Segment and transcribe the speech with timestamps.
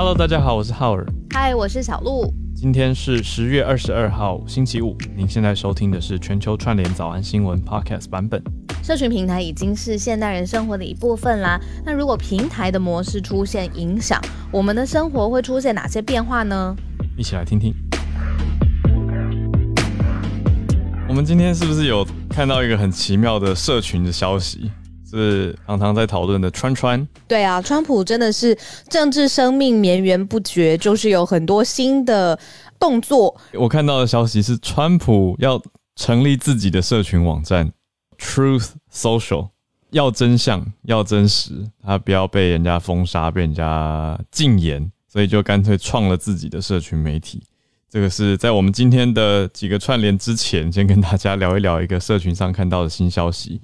[0.00, 1.04] Hello，大家好，我是浩尔。
[1.34, 2.32] 嗨，我是小鹿。
[2.54, 4.96] 今天是十月二十二号，星期五。
[5.16, 8.40] 您现在收听的是全球串联早安新闻 Podcast 版本。
[8.80, 11.60] 社群平台已经是现代人生活的一部分啦。
[11.84, 14.22] 那如果平台的模式出现影响，
[14.52, 16.76] 我们的生活会出现哪些变化呢？
[17.16, 17.74] 一起来听听。
[21.08, 24.70] 我们今天是不是有看到一个很奇妙的社群的消息？
[25.08, 27.06] 是常常在讨论的川川。
[27.26, 28.56] 对啊，川普真的是
[28.88, 32.38] 政治生命绵延不绝，就是有很多新的
[32.78, 33.34] 动作。
[33.54, 35.60] 我看到的消息是，川普要
[35.96, 37.72] 成立自己的社群网站
[38.18, 39.48] Truth Social，
[39.90, 41.52] 要真相，要真实，
[41.82, 47.42] 他不要被人家封杀，被人家禁言，所以就干脆创了自己的社群媒体。
[47.90, 53.60] 这个是在我们今天的几个串联之前，先跟大家聊一聊一个社群上看到的新消息。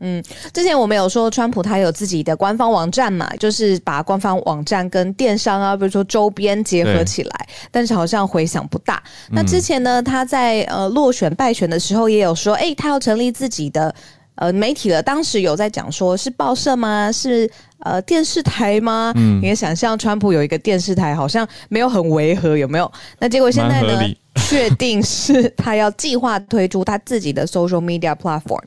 [0.00, 9.02] 嗯，之前我们有说川普他有自己的官方网站嘛，就是把官方网站跟电商啊，比如说周边结合起来，但是好像回响不大。
[9.30, 13.92] 那之前呢，他在呃落选败选的时候也有说，哎，他要成立自己的
[14.36, 15.02] 呃媒体了。
[15.02, 17.10] 当时有在讲说是报社吗？
[17.10, 19.12] 是呃电视台吗？
[19.16, 22.88] 嗯，你也想象川普有一个电视台，好像没有很违和，有没有？
[23.18, 24.00] 那结果现在呢，
[24.36, 28.62] 确定是他要计划推出他自己的 social media platform，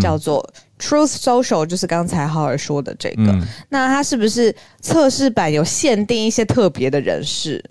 [0.00, 0.48] 叫做。
[0.78, 7.62] Truth Social 就是刚才浩尔说的这个，那它是不是测试版有限定一些特别的人士？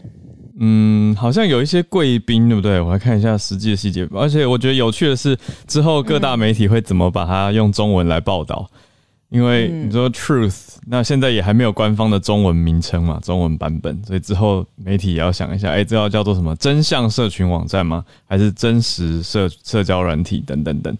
[0.60, 2.82] 嗯，好像有一些贵宾，对不对？
[2.82, 4.08] 我来看一下实际的细节。
[4.12, 8.68] 而且我觉得有趣的是，之后各大媒体会怎么把它用中文来报道？
[9.30, 16.56] 因为你说 Truth，那现在也还没有官方的中文名称嘛，中文版本，所以之后媒体也要想一下，哎，这要叫做什么？
[16.56, 18.04] 真相社群网站吗？
[18.26, 20.98] 还是真实社社交软体等等等？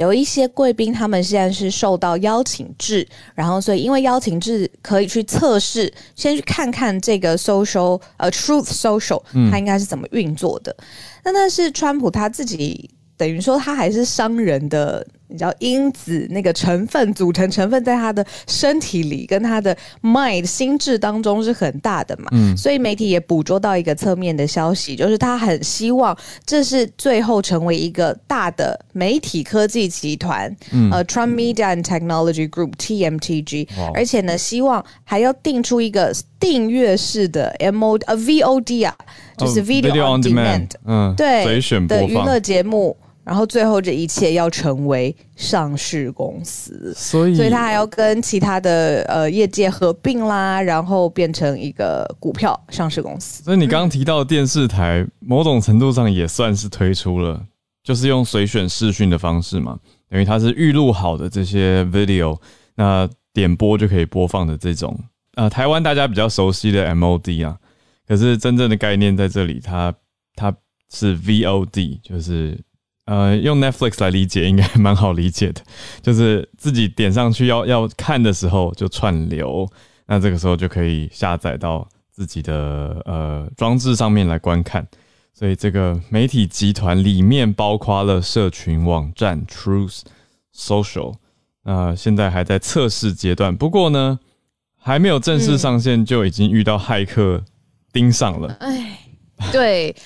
[0.00, 10.74] 有一些贵宾，他们现在是受到邀请制，然后所以因为邀请制可以去测试，先去看看这个 social 呃 truth social 它应该是怎么运作的。
[11.22, 12.88] 那但是川普他自己
[13.20, 15.06] 等于说他还是商人的。
[15.32, 30.52] 你知道因子那个成分组成成分在他的身体里跟他的 mind 心智当中是很大的嘛，嗯，所以媒体也捕捉到一个侧面的消息，就是他很希望这是最后成为一个大的媒体科技集团，
[30.90, 38.96] 呃，Trump Media and Technology Group TMTG，而且呢，希望还要定出一个订阅式的 MO 呃 VOD 啊，
[39.38, 41.44] 就是 Video on Demand，嗯，对
[41.86, 42.96] 的娱乐节目。
[43.30, 53.44] 然后最后这一切要成为上市公司，所以所以他还要跟其他的呃业界合并啦，然后变成一个股票上市公司。
[53.44, 57.40] 所以你刚刚提到电视台，某种程度上也算是推出了，
[57.84, 62.36] 就是用随选视讯的方式嘛，等于它是预录好的这些 video，
[62.74, 64.98] 那点播就可以播放的这种。
[65.36, 67.56] 呃，台湾大家比较熟悉的 MOD 啊，
[68.08, 69.94] 可是真正的概念在这里，它
[70.34, 70.52] 它
[70.92, 72.58] 是 VOD，就是。
[73.10, 75.60] 呃，用 Netflix 来理解应该蛮好理解的，
[76.00, 79.68] 就是自己点上去要 要看的时候就串流，
[80.06, 84.86] 那这个时候就可以下载到自己的呃装置上面来观看。
[85.34, 90.02] 所以这个媒体集团里面包括了社群网站 Truth
[90.54, 91.14] Social，
[91.64, 94.20] 那现在还在测试阶段，不过呢
[94.76, 97.42] 还没有正式上线就已经遇到骇客
[97.92, 98.56] 盯上了。
[98.60, 99.00] 哎，
[99.50, 99.96] 对。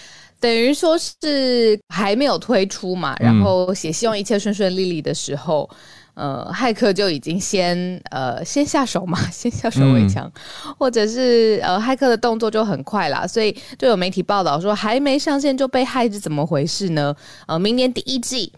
[0.45, 5.67] 等于说是还没有推出嘛，然后也希望一切顺顺利利的时候，
[6.13, 10.31] 呃，骇客就已经先呃先下手嘛， 先下手为强，
[10.79, 17.17] 或者是呃骇客的动作就很快啦，所以就有媒体报道说还没上线就被害是怎么回事呢？
[17.47, 18.53] 呃，明年第一季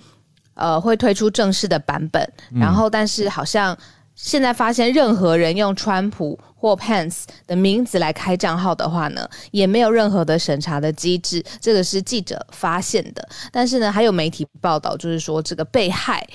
[0.55, 2.29] 呃会推出正式的版本，
[2.61, 3.79] 然后但是好像。
[4.17, 13.29] 现在发现任何人用川普或 Pence 的名字来开账号的话呢，也没有任何的审查的机制，这个是记者发现的。
[13.53, 16.27] 但是呢，还有媒体报道，就是说这个被害，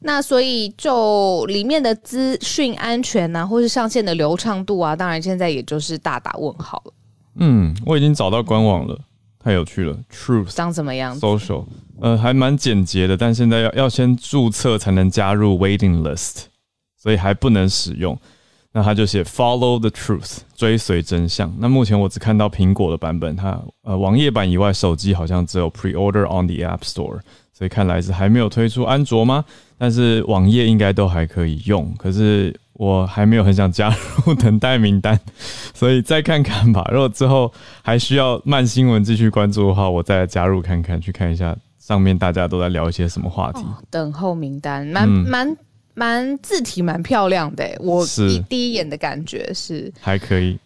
[0.00, 6.92] 那所以就里面的资讯安全啊，或是上线的流畅度啊，当然现在也就是大打问号了。
[7.36, 8.98] 嗯，我已经找到官网了，
[9.38, 11.66] 太有趣了，Truth 长怎么样？Social，
[12.00, 16.46] 呃，还蛮简洁的，但现在要要先注册才能加入 Waiting List。
[17.06, 18.18] 所以还不能使用，
[18.72, 21.54] 那他就写 Follow the truth，追随真相。
[21.60, 27.20] 那目前我只看到苹果的版本，它呃网页版以外，手机好像只有 Pre-order on the App Store，
[27.52, 29.44] 所以看来是还没有推出安卓吗？
[29.78, 31.94] 但是网页应该都还可以用。
[31.96, 33.94] 可是我还没有很想加
[34.26, 35.16] 入等待名单，
[35.74, 36.84] 所以再看看吧。
[36.90, 43.64] 如果之后还需要慢新闻继续关注的话，我再加入看看，去看一下上面大家都在聊一些什么话题。
[43.92, 45.56] 等候名单，蛮蛮。
[45.96, 50.58] 蛮字体蛮漂亮的，我第第一眼的感觉是还可以。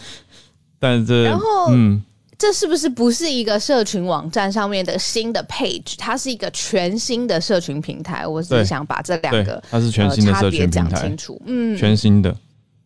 [0.78, 2.02] 但这然后嗯，
[2.36, 5.94] 这是不是不是一个社群网站上面的新的 page？
[5.96, 8.26] 它是一个全新的社群平台。
[8.26, 11.40] 我是想把这两对个，它是全新的社群平台讲清，楚。
[11.46, 12.36] 嗯，全新的，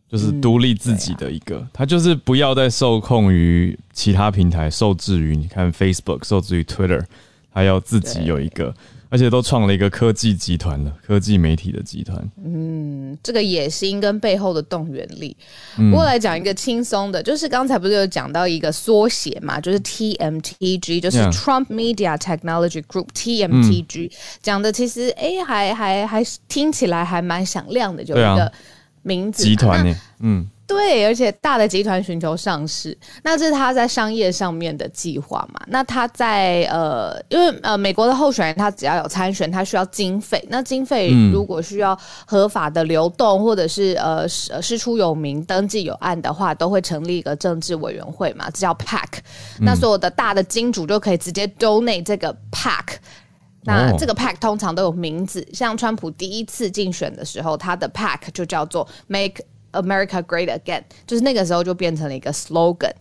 [0.09, 7.03] 就是独立自己的一个，它就是不要再受控于其他平台，受制于你看 Facebook，受制于 Twitter，
[7.53, 8.73] 它要自己有一个，
[9.11, 12.17] 而且都创了一个科技集团了，科技媒体的集团。
[12.45, 15.35] 嗯这个野心跟背后的动员力。
[15.77, 15.91] 嗯。
[15.91, 24.09] 不过来讲一个轻松的，就是刚才不是有讲到一个缩写嘛，就是 TMTG，就是 Trump Media Technology Group TMTG，、
[24.41, 28.49] 讲的其实哎还还还听起来还蛮响亮的，就一个
[29.01, 35.61] 名字集团呢，嗯，对，而且大的集团寻求上市，那这是他在商业上面的计划嘛？
[35.67, 49.19] 那他在呃，因为呃，美国的候选人他只要有参选，他需要经费，那经费嗯如果需要合法的流动，或者是呃师出有名、登记有案的话，都会成立一个政治委员会嘛，这叫 PAC。
[49.59, 52.95] 那所有的大的金主就可以直接 donate 这个 PAC。
[53.63, 62.93] 那哦这个 pack 通常都有名字，像川普第一次竞选的时候，他的 pack 就叫做 Make America Great Again，就是那个时候就变成了一个 slogan。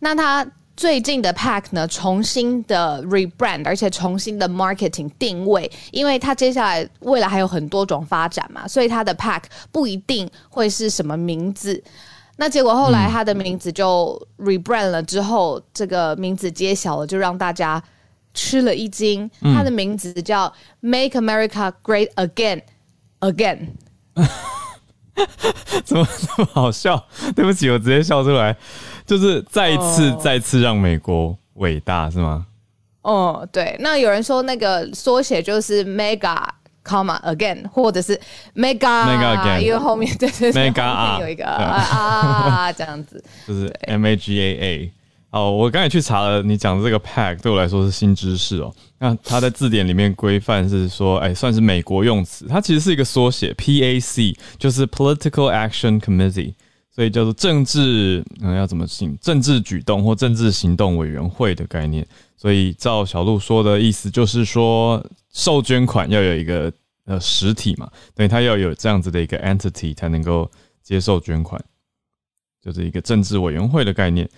[0.00, 9.42] 那他最近的 Pack 呢，重新的 rebrand，而且重新的 marketing 定位，因为他接下来未来还有很多种发展嘛，所以他的 Pack
[9.72, 11.82] 不一定会是什么名字。
[12.36, 17.82] 那结果后来他的名字就 rebrand 了之后，这个名字揭晓了，就让大家
[18.32, 19.28] 吃了一惊。
[19.40, 22.62] 他的名字叫 Make America Great Again
[23.18, 23.70] Again。
[25.84, 26.06] 怎么
[26.36, 27.02] 这么好笑？
[27.34, 28.56] 对不起，我直接笑出来，
[29.06, 32.46] 就是再一次、哦再次让美国伟大，是吗？
[33.02, 36.36] 哦，对，那有人说那个缩写就是 mega
[36.84, 38.18] comma again，或者是
[38.54, 43.22] mega Mega again 因为后面对对对 Mega 后面有一个啊啊 这样子。
[43.46, 44.92] 就是 M A G A A。
[45.30, 48.74] 哦，我刚才去查了，你讲的这个 pack 对我来说是新知识哦。
[49.00, 56.54] 那它在字典里面规范是说，哎，算是美国用词，它其实是一个缩写，P A C，就是 Political Action Committee，
[56.90, 62.06] 所以叫做政治，嗯，要怎么行政治举动或政治行动委员会的概念。
[62.36, 66.72] 所以照小鹿说的意思，就是说受捐款要有一个
[67.04, 70.50] 呃实体嘛，等于它要有这样子的一个 entity 才能够
[70.82, 71.60] 接受捐款，
[72.62, 74.28] 就是一个政治委员会的概念。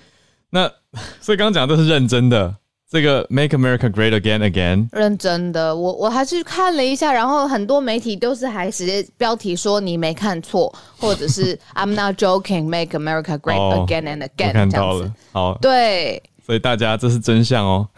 [0.50, 0.70] 那
[1.20, 2.56] 所以刚刚讲的都是认真的，
[2.90, 14.52] 这个 Make America Great Again Again，认真的，我我还去看了一下，然后很多媒体都是还直接标题说你没看错，或者是 I'm not joking, make America great 哦 again and again
[14.52, 17.88] 看到了。，好，对，所以大家这是真相哦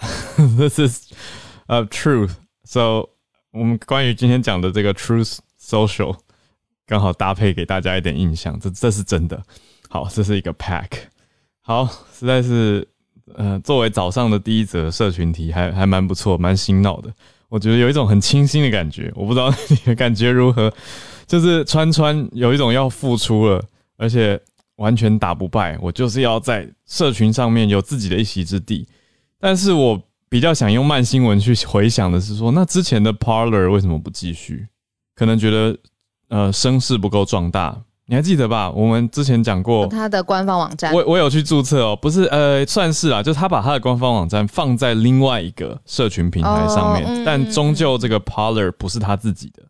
[0.59, 1.11] ，This is
[1.69, 2.33] 呃 truth。
[2.65, 3.09] So
[3.53, 6.17] 我们关于今天讲的这个 Truth Social，
[6.87, 9.43] 刚好搭配给大家一点印象，这这是真的。
[9.89, 10.89] 好，这是一个 pack。
[11.63, 12.87] 好，实在是
[13.37, 17.13] 呃，作为早上的第一则社群题，还还蛮不错，蛮醒脑的。
[17.49, 20.73] 我觉得有一种很清新的感觉，我不知道你的感觉如何。
[21.27, 23.65] 就是川川有一种要付出了，
[23.97, 24.39] 而且
[24.77, 28.87] 完全打不败，我就是要在社群上面有自己的一席之地。
[29.39, 34.67] 但是我比较想用慢新闻去回想的是说，那之前的 Parler 为什么不继续？
[35.15, 35.79] 可能觉得
[36.29, 37.83] 呃声势不够壮大。
[38.13, 38.71] 你还记得吧？
[38.73, 49.63] 我们之前讲过，他的官方网站我我有去注册哦，不是呃，算是啊，就是他把他的官方网站放在另外一个社群平台上面，哦嗯但终究这个 Parler 不是他自己的，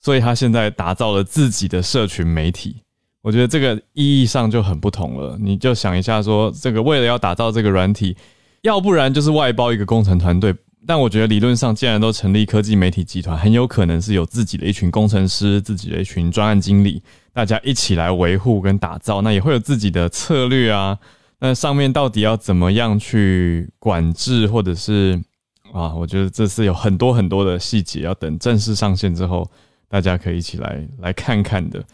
[0.00, 2.76] 所以他现在打造了自己的社群媒体。
[3.20, 5.36] 我觉得这个意义上就很不同了。
[5.40, 8.16] 你就想一下说，这个为了要打造这个软体，
[8.62, 10.54] 要不然就是外包一个工程团队。
[10.86, 17.02] 但我觉得理论上，既然都成立科技媒体集团，很有可能是有自己的一群工程师、自己的一群专案经理，
[17.36, 19.20] 大家一起来维护跟打造。
[19.20, 20.98] 那也会有自己的策略啊。
[21.38, 25.22] 那上面到底要怎么样去管制，或者是
[25.70, 25.94] 啊？
[25.94, 29.46] 我觉得这次有很多很多的细节，要等正式上线之后，
[29.86, 31.84] 大家可以一起来来看看的。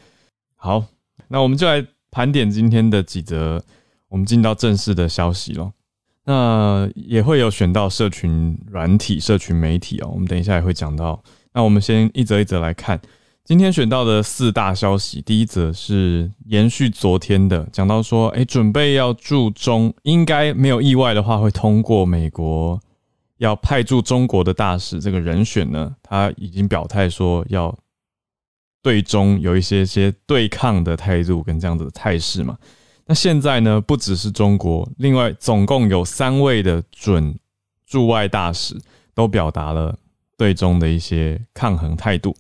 [0.55, 0.85] 好，
[1.27, 3.61] 那我们就来盘点今天的几则，
[4.07, 5.73] 我们进到正式的消息咯。
[6.25, 11.21] 那也会有选到社群软体、社群媒体哦，我们等一下也会讲到。
[11.53, 13.01] 那我们先一则一则来看，
[13.45, 22.81] 今天选到的四大消息，第一则是延续昨天的，讲到说，哎、准备要驻中，应该没有意外的话，会通过美国
[23.39, 27.77] 要派驻中国的大使这个人选呢，他已经表态说要
[28.81, 32.57] 对中有一些些对抗的态度跟这样子的态势嘛。
[33.07, 37.37] 那现在呢，不只是中国，另外总共有三位的准
[37.89, 38.81] 驻外大使
[39.15, 39.99] 都表达了
[40.37, 42.33] 对中的一些抗衡态度。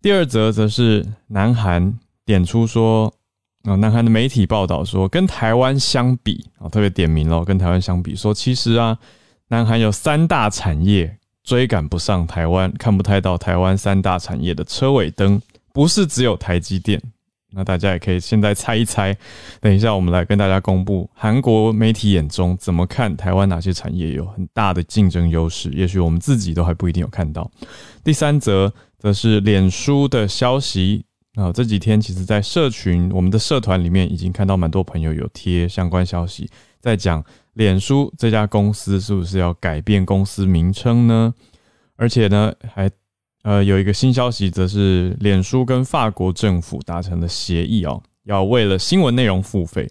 [0.00, 3.12] 第二则则是南韩点出说，
[3.64, 8.96] 啊，南韩的媒体报道说，跟台湾相比啊，特别点名了，跟台湾相比，说其实啊，
[9.48, 15.40] 南韩有三大产业追赶不上台湾，看不太到台湾三大产业的车尾灯，
[15.72, 17.02] 不是只有台积电。
[17.50, 19.16] 那大家也可以现在猜一猜，
[19.58, 27.50] 等一下我们来跟大家公布韩国媒体眼中怎么看台湾哪些产业有很大的竞争优势，也许我们自己都还不一定有看到。
[28.04, 31.04] 第三则则是脸书的消息。
[31.34, 36.50] 啊，这几天其实，在社群我们的社团里面，已经看到蛮多朋友有贴相关消息，
[36.80, 41.32] 在讲脸书这家公司是不是要改变公司名称呢？
[41.94, 42.90] 而且呢，还
[43.42, 49.88] 呃有一个新消息，则是脸书跟法国政府达成了协议哦，要为了新闻内容付费。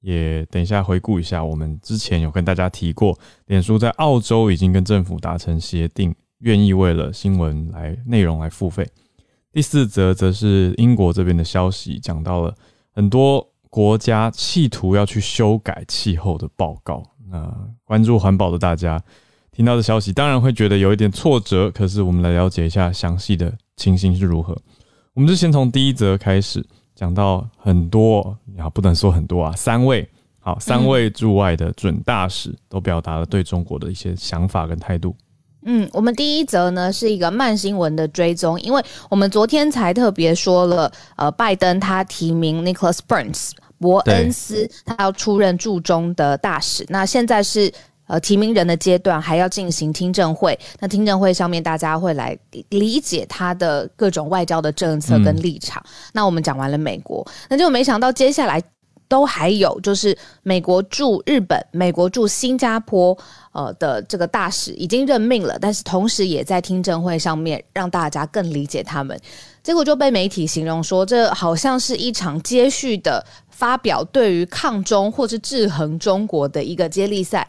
[0.00, 8.88] 也等一下回顾一下，我们之前有跟大家提过，脸书在澳洲已经跟政府达成协定，愿意为了新闻来内容来付费。
[9.52, 12.54] 第四则则是英国这边的消息，讲到了
[12.92, 17.02] 很多国家企图要去修改气候的报告。
[17.28, 17.52] 那
[17.84, 19.02] 关注环保的大家
[19.50, 21.70] 听到的消息，当然会觉得有一点挫折。
[21.70, 24.56] 可是我们来了解一下详细的情形是如何。
[25.14, 26.62] 我们就先从第一则开始
[26.94, 30.06] 讲到很多，啊，不能说很多啊，三位
[30.38, 35.16] 好，三位驻外的准大使都表达了对中国的一些想法跟态度。
[35.68, 46.86] 嗯，我们第一则呢是一个慢新闻的追踪，因为我们昨天才特别说了，呃，拜登他提名 Nicholas Burns 伯恩斯，他要出任驻中的大使。
[46.88, 47.70] 那现在是
[48.06, 50.56] 呃提名人的阶段，还要进行听证会。
[50.78, 55.84] 那听证会上面，大家会来理解他的各种外交的政策跟立场。
[56.12, 58.62] 那我们讲完了美国，那就没想到接下来。
[59.08, 63.16] 都还有就是美国驻日本、美国驻新加坡
[63.52, 69.18] 呃的这个大使已经任命了，但是同时也在听证会上面让大家更理解他们。
[69.62, 77.44] 结果就被媒体形容说，这好像是一场接续的发表对于抗中或是制衡中国的一个接力赛。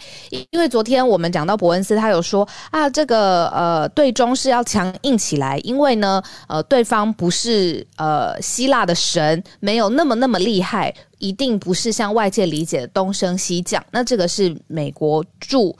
[0.49, 13.83] 因为昨天我们讲到伯恩斯，他有说啊，这个呃对中是要强硬起来，因为呢呃对方不是呃希腊的神，没有那么那么厉害，一定不是像外界理解的东升西降。
[13.91, 15.75] 那这个是美国驻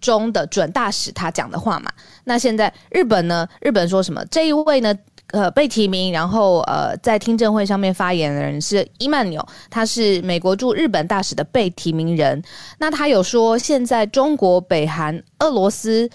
[0.00, 1.90] 中的准大使他讲的话嘛？
[2.24, 3.48] 那现在日本呢？
[3.60, 4.24] 日本说什么？
[4.26, 4.94] 这一位呢？
[5.28, 12.42] 呃，被提名，然后呃，在听证会上面发言的人是伊曼纽，他是美国驻日本大使的被提名人。
[12.78, 16.10] 那他有说，现在中国、北韩、俄罗斯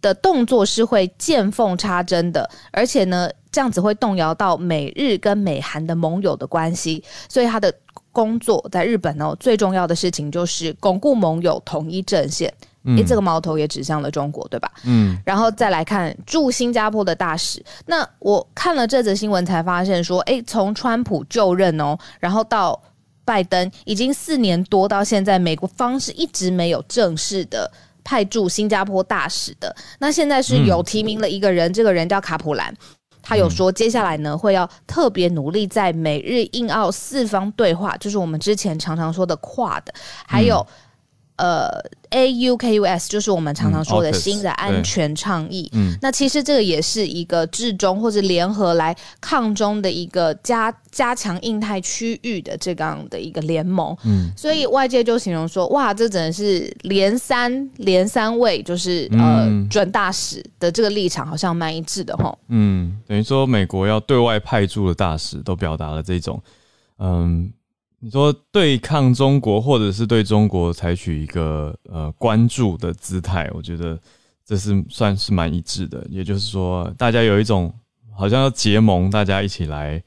[0.00, 7.02] 的动作是会见缝插针的，而且呢，这样子会动摇到美日跟美韩的盟友的关系。
[7.28, 7.74] 所以他的
[8.16, 12.50] 工作在日本哦，最重要的事情就是巩固盟友，统一阵线。
[12.96, 14.72] 诶，这个矛头也指向了中国，对吧？
[14.84, 17.62] 嗯，然后再来看驻新加坡的大使。
[17.84, 22.80] 那我看了这则新闻，才发现说，诶，从川普就任哦，然后到
[23.24, 27.70] 拜登，已经四年多，到现在，美国方是一直没有正式的
[28.04, 29.74] 派驻新加坡大使的。
[29.98, 32.72] 那现在是有提名了一个人，这个人叫卡普兰，
[33.26, 39.92] 他有说接下来呢会要特别努力在美日印澳四方对话，就是我们之前常常说的跨的，
[40.26, 40.64] 还有。
[41.36, 41.68] 呃
[42.10, 45.70] ，A U K U S 就是我们常常说的新的安全倡议。
[45.74, 53.94] 嗯，那其实这个也是一个制中或者联合来抗中的一个加加强印太区域的这样的一个联盟。
[54.04, 62.34] 嗯，所以外界就形容说，哇，这真的是连三连三位就是呃准大使的这个立场好像蛮一致的哈。
[62.48, 66.40] 嗯，等于说美国要对外派驻的大使都表达了这种
[66.98, 67.52] 嗯。
[68.06, 74.00] 你说对抗中国，或者是对中国采取一个呃关注的姿态，我觉得
[74.44, 76.06] 这是算是蛮一致的。
[76.08, 77.74] 也就是说，大家有一种
[78.16, 80.00] 好像要结盟，大家一起来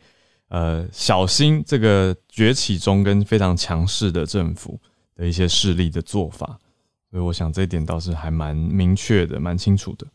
[0.47, 4.79] 呃小心这个崛起中跟非常强势的政府
[5.13, 6.57] 的一些势力的做法。
[7.11, 10.07] 所以，我想这一点倒是还蛮明确的，蛮清楚的。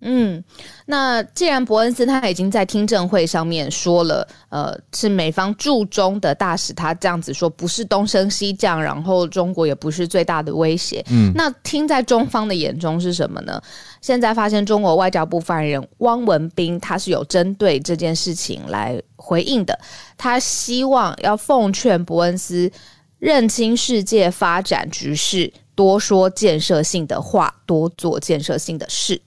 [0.00, 0.42] 嗯，
[0.86, 11.04] 那既然伯恩斯他已经在听证会上面说了，呃，是美方驻中的大使，他这样子说不是东升西降，然后中国也不是最大的威胁。
[11.10, 13.60] 嗯，那听在中方的眼中是什么呢？
[14.00, 19.76] 现在发现中国外交部发言人汪文斌他是有针对这件事情来回应的，
[20.16, 22.70] 他希望要奉劝伯恩斯
[23.18, 29.20] 认清世界发展局势，多说建设性的话，多做建设性的事。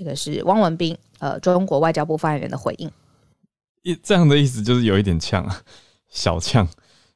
[0.00, 2.90] 这个是汪文斌，呃，中国外交部发言人的回应。
[3.82, 5.46] 一这样的意思就是有一点呛，
[6.08, 6.66] 小呛，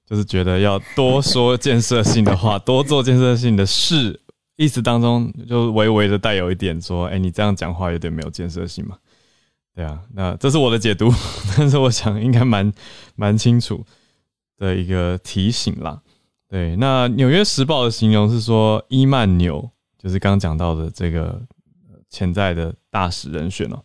[0.07, 4.21] 就是觉得要多说建设性的话， 多做建设性的事。
[4.57, 8.99] 意思当中就微微的带有一点说，哎，你这样讲话有点没有建设性嘛？
[9.75, 11.11] 对啊，那这是我的解读，
[11.57, 12.71] 但是我想应该蛮
[13.17, 13.83] 蛮清楚。
[14.57, 16.01] 的一个提醒啦。
[16.49, 21.43] 对，那《纽约时报》的形容是说，伊曼纽就是刚刚讲到的这个
[22.15, 23.83] 潜在的大使人选哦，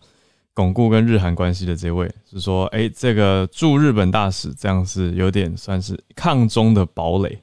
[0.53, 7.41] 巩固跟日韩关系的这位是说，哎，这个驻日本大使这样是有点算是抗中的堡垒。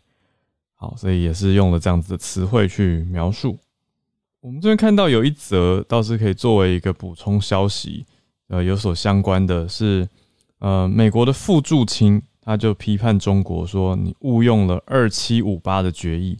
[0.76, 3.58] 好，所以也是用了这样子的词汇去描述。
[4.40, 8.06] 我们这边看到有一则倒是可以作为一个补充消息，
[8.46, 10.08] 呃，有所相关的是，
[10.60, 16.38] 呃，美国的副驻青他就批判中国说你误用了二七五八的决议。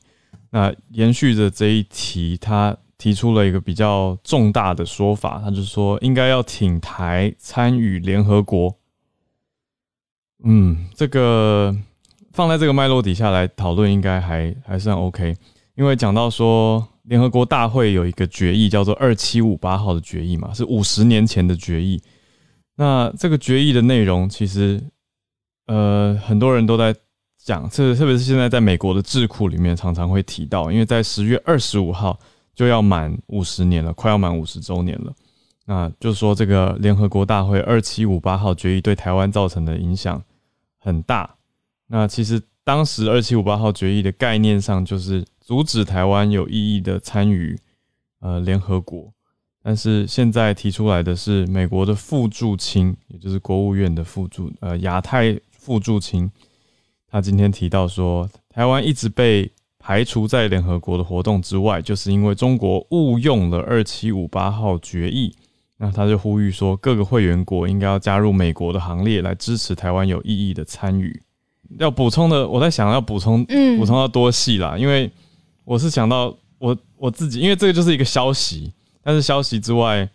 [0.51, 8.75] 那延续着这一题，他提出了一个比较重大的说法，他就说应该要挺台参与联合国。
[10.45, 11.77] 嗯，这个。
[12.33, 15.35] 放在这个脉络底下来讨论，应该还还算 OK。
[15.75, 21.99] 因为讲到说，联合国大会有一个决议叫做二七五八号的决议嘛，是五十年前的决议。
[22.77, 24.79] 那这个决议的内容，其实
[25.67, 26.95] 呃很多人都在
[27.43, 32.21] 讲，这特别是现在在美国的智库里面常常会提到，因为在十月二十五号
[32.57, 35.15] 就要满五十年了，快要满五十周年了。
[35.67, 40.23] 那就说，这个联合国大会二七五八号决议对台湾造成的影响
[40.79, 41.37] 很大。
[41.87, 47.59] 那其实当时二七五八号决议的概念上，就是阻止台湾有意义的参与
[48.21, 49.13] 呃联合国，
[49.63, 56.31] 但是现在提出来的是美国的副驻青，也就是国务院的副驻呃亚太副驻青，
[57.11, 59.51] 他今天提到说，台湾一直被
[59.87, 65.33] 排除在联合国的活动之外，就是因为中国误用了二七五八号决议。
[65.77, 71.23] 那他就呼吁说，各个会员国应该要加入美国的行列，来支持台湾有意义的参与。
[71.79, 73.45] 要补充的，我在想要补充，
[73.79, 74.77] 补充到多细啦？
[74.77, 75.09] 因为
[75.65, 78.73] 我是想到我我自己，因为这个就是一个消息，
[79.05, 80.09] 但是消息之外，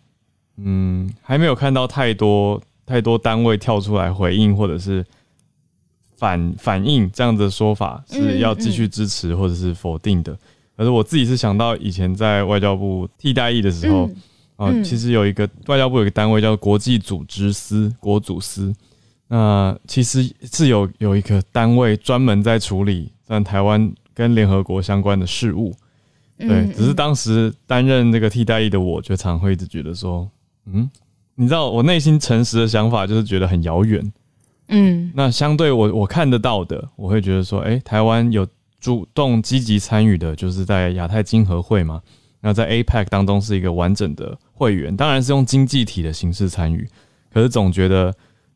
[0.58, 5.02] 嗯，还没有看到太多太多单位跳出来回应或者是
[6.22, 10.32] 反反应这样的说法是要继续支持或者是否定的。
[10.76, 14.08] 可是我自己是想到以前在外交部替代役的时候，
[14.54, 18.72] 啊，其实有一个外交部有一个单位叫国际组织司，国组司。
[19.26, 25.74] 那其实是有有一个单位专门在处理在台湾跟联合国相关的事务，
[26.38, 30.30] 对，只是当时担任这个替代役的我，就常会一直觉得说，
[30.66, 30.88] 嗯，
[31.34, 34.12] 你知道我内心诚实的想法就是觉得很遥远，
[34.72, 38.44] 嗯，那相对我我看得到的，我会觉得说，哎，台湾有
[38.80, 42.02] 主动积极参与的，就是在亚太经合会嘛，
[42.40, 46.88] 那在 APEC 当中是一个完整的会员，当然是用经济体的形式参与，
[47.32, 48.12] 可是总觉得。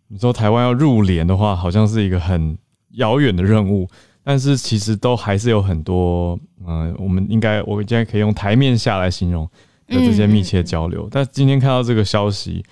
[0.09, 2.57] 你说台湾要入联的话，好像是一个很
[2.93, 3.89] 遥远的任务，
[4.23, 9.45] 但是其实都还是有很多，嗯，我们应该我现在可以用台面下来形容
[9.89, 11.09] 的这些密切交流。
[11.11, 12.65] 但今天看到这个消息，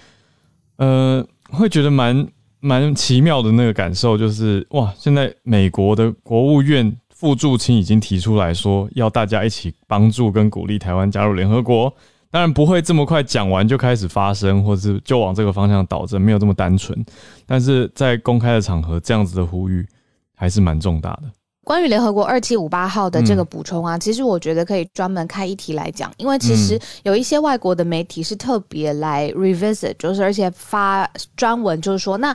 [0.77, 2.25] 呃，会觉得蛮
[2.65, 11.95] 蛮奇妙的那个感受，就是哇，现在美国的国务院副驻青已经提出来说，要大家一起帮助跟鼓励台湾加入联合国。
[12.31, 16.99] 当然不会这么快讲完就开始发生，或是就往这个方向导致，没有这么单纯。
[17.45, 19.87] 但是在公开的场合，这样子的呼吁
[20.35, 21.25] 还是蛮重大的。
[21.65, 32.33] 关于联合国二七五八号的这个补充啊，其实我觉得可以专门开一题来讲，因为其实有一些外国的媒体是特别来 revisit，就是而且发专文，就是说那。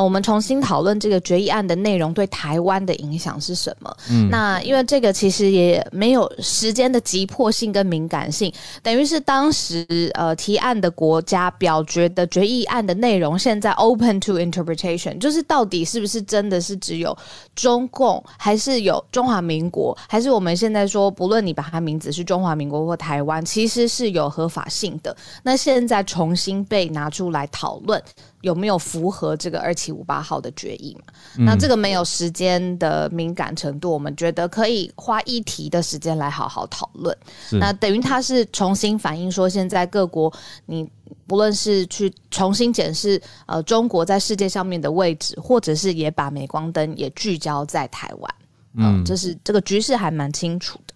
[0.00, 3.94] 呃，我们重新讨论这个决议案的内容对台湾的影响是什么？
[4.10, 8.50] 嗯，那因为这个其实也没有时间的急迫性跟敏感性，
[8.82, 17.14] 等于是当时呃提案的国家表决的决议案的内容，现在 open to interpretation，就是到底是不是真的是只有
[17.54, 25.14] 中共，还是有中华民国，还是我们现在说不论你把它名字是中华民国或台湾，其实是有合法性的。
[25.42, 28.02] 那现在重新被拿出来讨论。
[28.42, 31.12] 有没有符合这个二七五八号的决议嘛？
[31.44, 37.14] 那这个没有时间的敏感程度，我们觉得可以花一题的时间来好好讨论。
[37.52, 40.32] 那等于它是重新反映说，现在各国
[40.64, 40.88] 你
[41.26, 48.34] 不论是去重新检视呃中国在世界上面的位置，或者是也把镁光灯也聚焦在台湾，
[48.76, 50.94] 嗯，这是这个局势还蛮清楚的。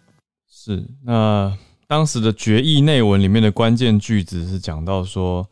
[0.50, 1.54] 是那
[1.86, 5.46] 当时的决议内文里面的关键句子是讲到说。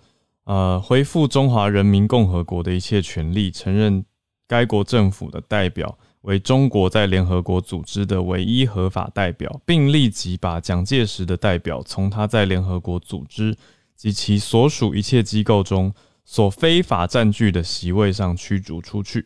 [0.45, 4.05] 呃，恢复中华人民共和国的一切权利，承认
[4.49, 13.57] 该国政府的代表为中国在联合国组织的唯一合法代表，并立即把蒋介石的代表从他在联合国组织
[13.95, 19.25] 及其所属一切机构中所非法占据的席位上驱逐出去。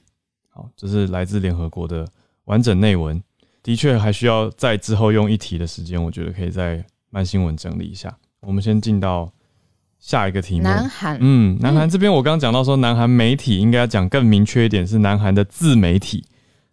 [0.51, 2.07] 好，这是来自联合国的
[2.45, 3.23] 完整内文，
[3.63, 8.15] 的确还需要在之后用一题的时间，我觉得可以在慢新闻整理一下。
[8.41, 9.33] 我们先进到。
[9.99, 16.25] 下一个题目，南韩，嗯，南韩这边我刚刚讲到说，南韩媒体应该要讲更明确一点，是南韩的自媒体，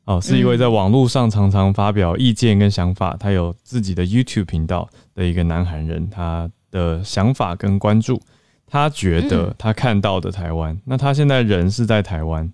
[0.05, 8.21] 哦，是一位在网络上常常发表意见跟想法，他有自己的 YouTube 频道的一个南韩人，他的想法跟关注，
[8.67, 12.51] 他觉得他看到的台湾，那他现在人是在台湾。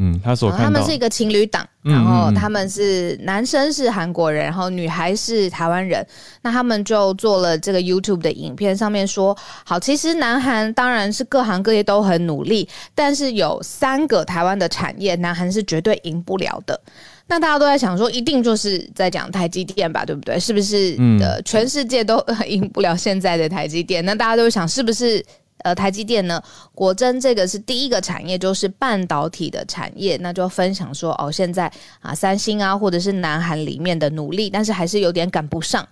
[0.00, 6.06] 嗯，他所看到，他们是一个情侣档，然后他们是男生是韩国人，然后女孩是台湾人。
[6.40, 16.80] 那他们就做了这个 YouTube 的影片，上面说，好，其实南韩当然是各行各业都很努力，但是有三个台湾的产业，南韩是绝对赢不了的。
[17.26, 20.38] 那大家都在想说，一定就是在讲台积电吧，对不对？
[20.40, 20.96] 是不是？
[21.20, 24.02] 呃，全世界都赢不了现在的台积电。
[24.04, 25.22] 那大家都想，是不是？
[25.64, 26.42] 呃，台积电呢，
[26.74, 35.86] 果真这个是第一个产业，就是半导体的产业，那就分享说哦，现在啊，三星啊，或者是南韩里面的努力，但是还是有点赶不上。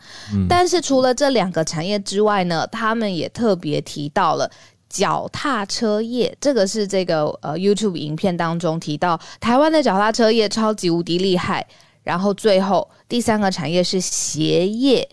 [0.48, 4.50] 但是除了这两个产业之外呢，他们也特别提到了
[4.88, 11.66] 脚踏车业，这个是这个呃 YouTube 影片当中提到台湾的脚踏车业超级无敌厉害。
[12.04, 15.08] 然后最后第三个产业是鞋业，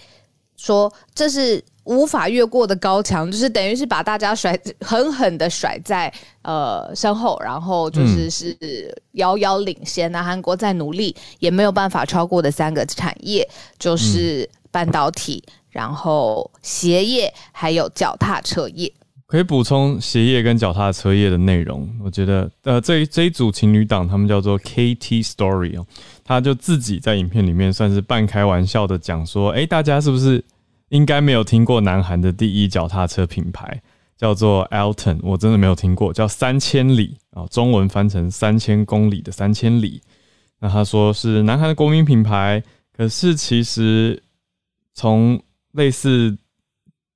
[0.64, 1.62] 说这是。
[1.86, 6.10] 无法越过的高墙，就是等于是把大家甩狠狠的甩在
[6.42, 8.58] 呃身后，然后就是是
[9.16, 10.10] 遥遥领先。
[10.10, 13.46] 那韩国在努力也没有办法超过的三个产业，
[13.78, 18.90] 就是半导体，然后鞋业，还有脚踏车业。
[19.28, 21.86] 可以补充鞋业跟脚踏车业的内容。
[22.02, 25.86] 我觉得呃这一这一组情侣档，他们叫做 KT Story 哦，
[26.24, 30.42] 他就自己在影片里面算是半开玩笑的讲说，哎，大家是不是？
[30.94, 33.82] 应该没有听过南韩的第一脚踏车品牌
[34.16, 40.04] 叫做 Alton，我真的没有听过，叫三千里啊，中文翻成三千公里的三千里。
[40.60, 42.64] 那他说是南韩的国民品牌，
[42.96, 44.22] 可是其实
[44.94, 46.38] 从类似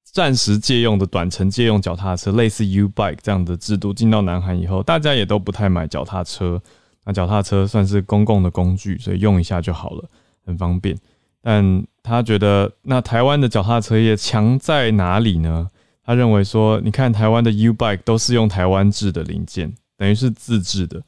[0.03, 6.59] 暂时借用的短程借用脚踏车，类似 U Bike 这样的制度进到南韩以后，大家也都不太买脚踏车。
[7.05, 10.09] 那脚踏车算是公共的工具，所以用一下就好了，
[10.43, 10.97] 很方便。
[11.41, 15.67] 但他觉得，那台湾的脚踏车业强在哪里呢？
[16.04, 21.02] 他认为说，你看台湾的 U Bike 都是用台湾制的零件，等于是自制的，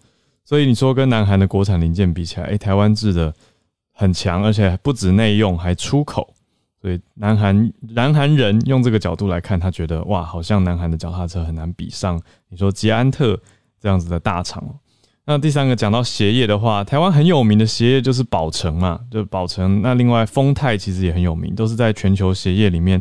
[0.43, 3.33] 所以你说跟南韩的国产零件比起来，诶，台湾制的
[3.93, 6.33] 很强，而且不止内用，还出口。
[6.81, 13.37] 所以南韩南韩人用这个角度来看，他觉得哇，好像南韩的脚踏车很难比上你说捷安特
[13.81, 14.63] 这样子的大厂。
[15.29, 19.79] 那第三个讲到鞋业的话，台湾很有名的鞋业就是宝成嘛，就宝成。
[19.83, 22.99] 那另外丰泰其实也很有名，都是在全球鞋业里面，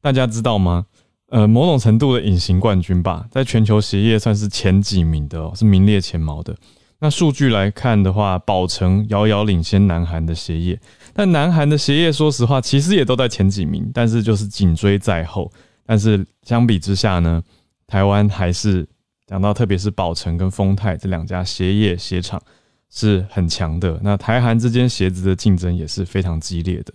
[0.00, 0.86] 大家知道吗？
[1.28, 6.56] 呃，某种程度的隐形冠军吧，在全球鞋业算是前几名的，是名列前茅的。
[6.98, 10.80] 那数据来看的话，宝成遥遥领先南韩的鞋业，
[11.12, 15.52] 但南韩的鞋业说实话其实也都在前几名，但是就是紧追在后。
[15.84, 17.42] 但是相比之下呢，
[17.86, 18.88] 台湾还是。
[19.26, 22.40] 讲到特别是宝成跟丰泰这两家鞋业鞋厂
[22.88, 26.94] 是很强的，那台韩之间鞋子的竞争也是非常激烈的，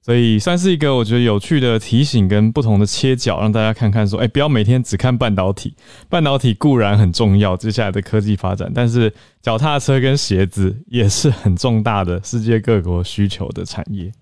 [0.00, 5.74] 所以算是一个我觉得有趣的提醒跟不同的切角，让大家看看说，哎，不要每天只看半导体，
[6.08, 14.12] 半导体固然很重要，接下来的科技发展，但是脚踏车跟鞋子也是很重大的世界各国需求的产业。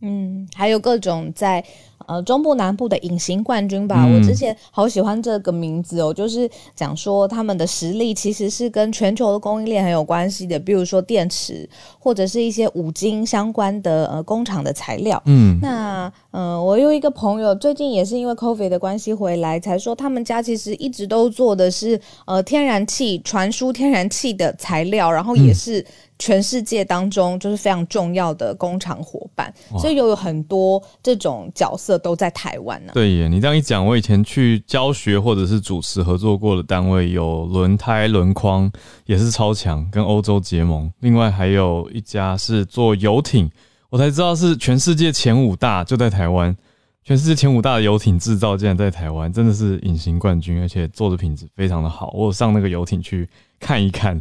[0.00, 1.64] 嗯，还有各种在。
[2.06, 11.68] 呃，中部南部的隐形冠军吧，我之前好喜欢这个名字哦，就是讲说他们的实力其实是跟全球的供应链很有关系的，比如说电池
[12.00, 15.22] 或者是一些五金相关的呃工厂的材料。
[15.26, 25.86] 嗯，那呃，我有一个朋友最近也是因为 COVID 的关系回来，才说他们家其实一直都做的是呃天然气传输天然气的材料，然后也是。
[26.20, 32.92] 全世界当中就是非常重要的工厂伙伴，所以有有很多这种角色都在台湾呢。
[32.94, 38.70] 对耶，你这样一讲，我以前去教学或者是主持合作过的单位有轮胎轮框
[39.06, 40.92] 也是超强，跟欧洲结盟。
[41.00, 43.50] 另外还有一家是做游艇，
[43.88, 46.54] 我才知道是全世界前五大就在台湾。
[47.02, 52.10] 全世界前五大的游艇制造竟然在台湾，真的是隐形冠军，而且做的品质非常的好。
[52.14, 53.26] 我有上那个游艇去
[53.58, 54.20] 看一看。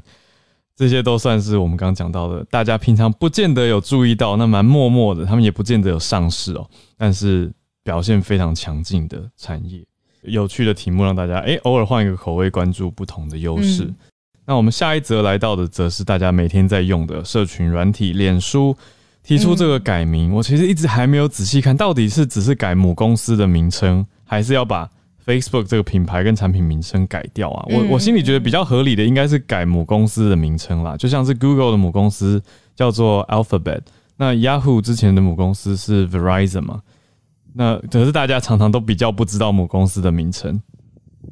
[0.79, 6.65] 这些都算是我们刚刚讲到的，大家平常不见得有注意到，那蛮默默的，他们也不见得有上市哦，
[6.95, 7.51] 但是
[7.83, 9.83] 表现非常强劲的产业。
[10.21, 13.93] 有趣的题目让大家诶偶尔换一个口味，关注不同的优势。
[14.45, 18.73] 那我们下一则来到的，则是大家每天在用的社群软体，脸书
[19.21, 24.89] 提出这个改名，我其实一直还没有仔细看，到底是只是改母公司的名称，还是要把。
[25.29, 32.41] Facebook 这个品牌跟产品名称改掉啊，我我心里觉得比较合理的应该是改母公司的名称啦，就像是 Google 的母公司
[32.75, 33.81] 叫做 Alphabet，
[34.17, 36.81] 那 Yahoo 之前的母公司是 Verizon 嘛，
[37.53, 40.59] 那可是大家常常都比较不知道母公司的名称。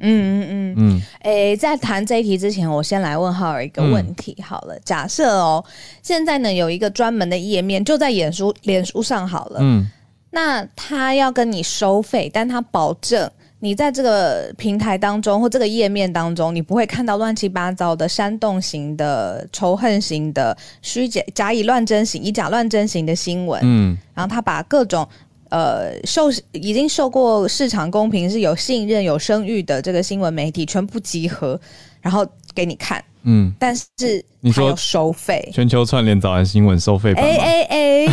[0.00, 4.78] 嗯嗯嗯，诶，在谈这一题之前，我先来问浩尔一个问题好了。
[4.84, 5.64] 假设哦，
[6.02, 9.58] 现在呢有一个专门的页面，就在脸书脸书上好了。
[9.60, 9.88] 嗯，
[10.30, 13.28] 那他要跟你收费，但他保证
[13.60, 23.60] 你在这个平台当中或这个页面当中，你不会看到乱七八糟的煽动型的、仇恨型的、虚假假以乱真型、以假乱真型的新闻。
[23.64, 25.08] 嗯，然后他把各种。
[25.50, 31.58] 呃，受已经受过市场公平、是有信任、有声誉的这个新闻媒体全部集合，
[32.02, 32.22] 然后
[32.54, 33.02] 给你看。
[33.22, 37.24] 嗯，但是你说收费，全球串联早安新闻收费版？
[37.24, 38.06] 哎哎哎，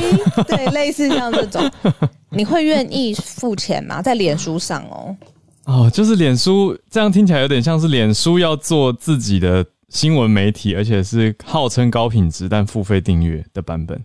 [0.48, 1.70] 对，类似像这种，
[2.30, 4.02] 你会愿意付钱吗？
[4.02, 5.14] 在脸书上哦。
[5.66, 14.00] 哦，就是脸书这样听起来有点像是脸书要做自己的新闻媒体，而且是号称高品质但付费订阅的版本。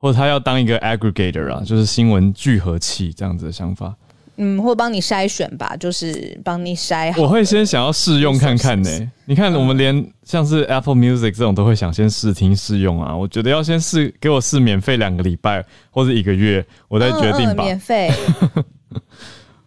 [0.00, 3.94] 或者他要当一个 aggregator 啊，就是新闻聚合器这样子的想法。
[4.36, 7.12] 嗯，或者帮你筛选吧，就是帮你筛。
[7.20, 9.12] 我会先想要试用看看呢。
[9.24, 13.16] 你看，我们连像是 Apple Music 这种都会想先试听试用啊。
[13.16, 17.64] 我觉得要先试，给我试免费两个礼拜或者一个月，我再决定吧。
[17.64, 18.08] 免费，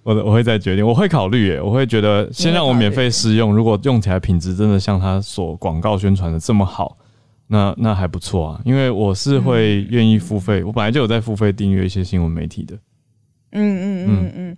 [0.03, 1.61] 我我会再决定，我会考虑耶。
[1.61, 6.97] 我会觉得先让我免费试用，如果用起来品质真的像他所广告宣传的这么好。
[7.47, 12.73] 那那还不错啊，因为我是会愿意付费，我本来就有在付费订阅一些新闻媒体的。
[13.51, 14.57] 嗯嗯嗯嗯。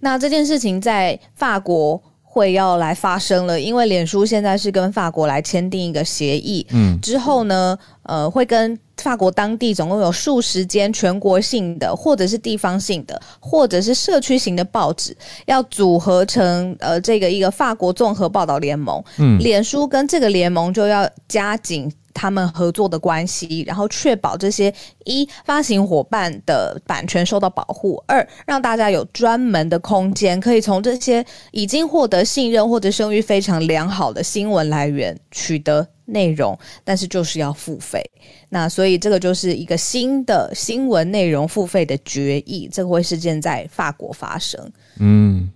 [0.00, 2.02] 那这件事情在法国
[2.34, 15.14] 会要来发生了，因为脸书现在是跟法国来签订一个协议，嗯，之后呢，呃，会跟法国当地总共有数十间全国性的，或者是地方性的，或者是社区型的报纸，
[15.44, 19.04] 要组合成呃这个一个法国综合报道联盟。
[19.18, 21.92] 嗯，脸书跟这个联盟就要加紧。
[22.14, 24.72] 他们合作的关系，然后确保这些
[25.04, 38.02] 一发行伙伴的版权受到保护；二让大家有专门的空间，可以从这些已经获得信任或者声誉非常良好的新闻来源取得内容，但是就是要付费。
[38.48, 44.60] 那所以这个就是一个新的新闻内容付费的决议，这个会事件在法国发生。
[44.98, 45.50] 嗯。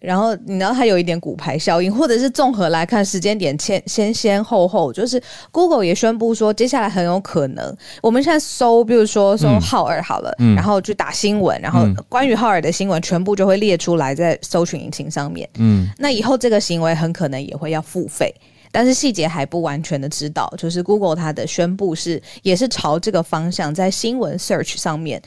[0.00, 15.48] 然后你知道它有一点骨牌效应，或者是综合来看时间点先先先后后，就是 Google 也宣布说，接下来很有可能，我们现在搜，比如说搜浩尔好了，然后去打新闻，然后关于浩尔的新闻全部就会列出来在搜寻引擎上面。
[15.58, 18.34] 嗯，那以后这个行为很可能也会要付费，
[18.72, 20.52] 但是细节还不完全的知道。
[20.56, 25.20] 就是 Google 它的宣布是也是朝这个方向，在新闻 search 上面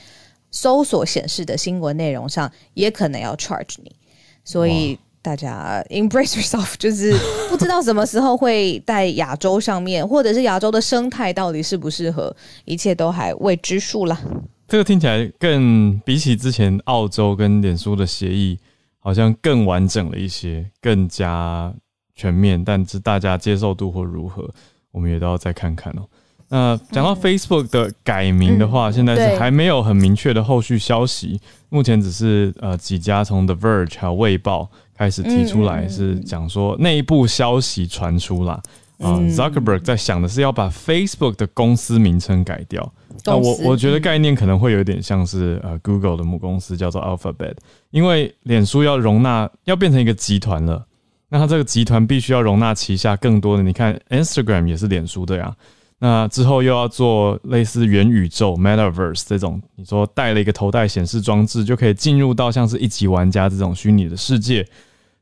[0.50, 3.92] 搜索显示的新闻内容上也可能要 charge 你。
[4.48, 7.14] 所以大家 embrace yourself，就是
[7.50, 12.34] 不知道什么时候会在亚洲上面，或者是亚洲的生态到底适不适合，
[12.64, 14.18] 一切都还未知数了。
[14.70, 18.58] 这个听起来更比起之前澳洲跟脸书的协议，
[19.00, 21.74] 好像更完整了一些，更加
[22.16, 22.64] 全面。
[22.64, 24.50] 但是大家接受度或如何，
[24.92, 26.08] 我们也都要再看看哦。
[26.50, 31.40] 那讲到 Facebook 的改名的话，现在是还没有很明确的后续消息。
[31.70, 38.62] 目前只是呃几家从 The Verge 还有卫报开始提出来，是讲说内部消息传出啦。
[39.00, 42.92] 啊，Zuckerberg 在想的是要把 Facebook 的公司名称改掉。
[43.26, 47.56] 那我我觉得概念可能会有点像是呃 Google 的母公司叫做 Alphabet，
[47.92, 50.84] 因为脸书要容纳要变成一个集团了，
[51.30, 53.62] 那它这个集团必须要容纳旗下更多的。
[53.62, 55.54] 你看 Instagram 也是脸书的呀。
[56.00, 64.68] 那之后又要做类似元宇宙 （Metaverse） 这种，你说带了一个头戴显示装置就可以进入到像是一级玩家这种虚拟的世界。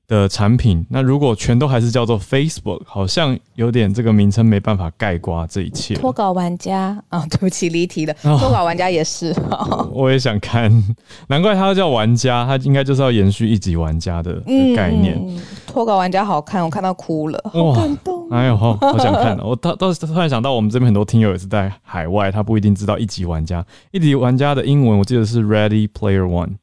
[0.07, 5.95] 的产品，那如果全都还是叫做 Facebook，好像有点这个名称没办法盖刮这一切。
[5.95, 8.13] 脱稿玩家啊， 对不起，离题了。
[8.21, 9.35] 脱稿玩家也是，
[9.91, 10.71] 我也想看，
[11.27, 14.33] 难怪他叫玩家，他应该就是要延续一级玩家的
[14.75, 15.19] 概念。
[15.65, 18.29] 脱稿玩家好看，我看到哭了，好感动。
[18.29, 19.37] 哎呦，好好想看。
[19.39, 23.65] 我倒倒是突然想到，我们这边很多听友也是在海外，他不一定知道一级玩家。
[23.91, 26.55] 一级玩家的英文我记得是 Ready Player One。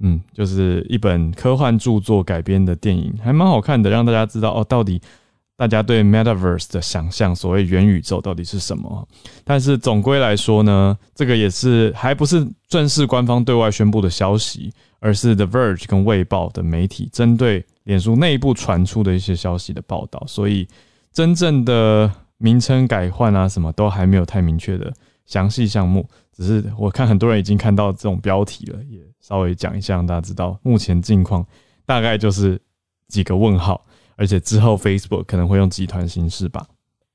[0.00, 5.00] 嗯，就是一本科幻著作改编的电影，还蛮好看的，让大家知道哦，到底
[5.56, 9.08] 大家对 Metaverse 的想象，所谓元宇宙到底是什么？
[9.42, 20.68] 但是总归来说呢，这个也是还不是正式官方对外宣布的消息，而是 The Verge 跟卫报的媒体针对脸书内部传出的一些消息的报道，所以
[21.10, 24.92] 真正的名称改换啊，什么都还没有太明确的
[25.26, 26.08] 详细项目。
[26.32, 31.44] 只是我看很多人已经看到这种标题了，也稍微讲一下，让大家知道目前近况
[31.86, 32.60] 大概就是
[33.08, 33.84] 几个问号，
[34.16, 36.66] 而且之后 Facebook 可能会用集团形式吧。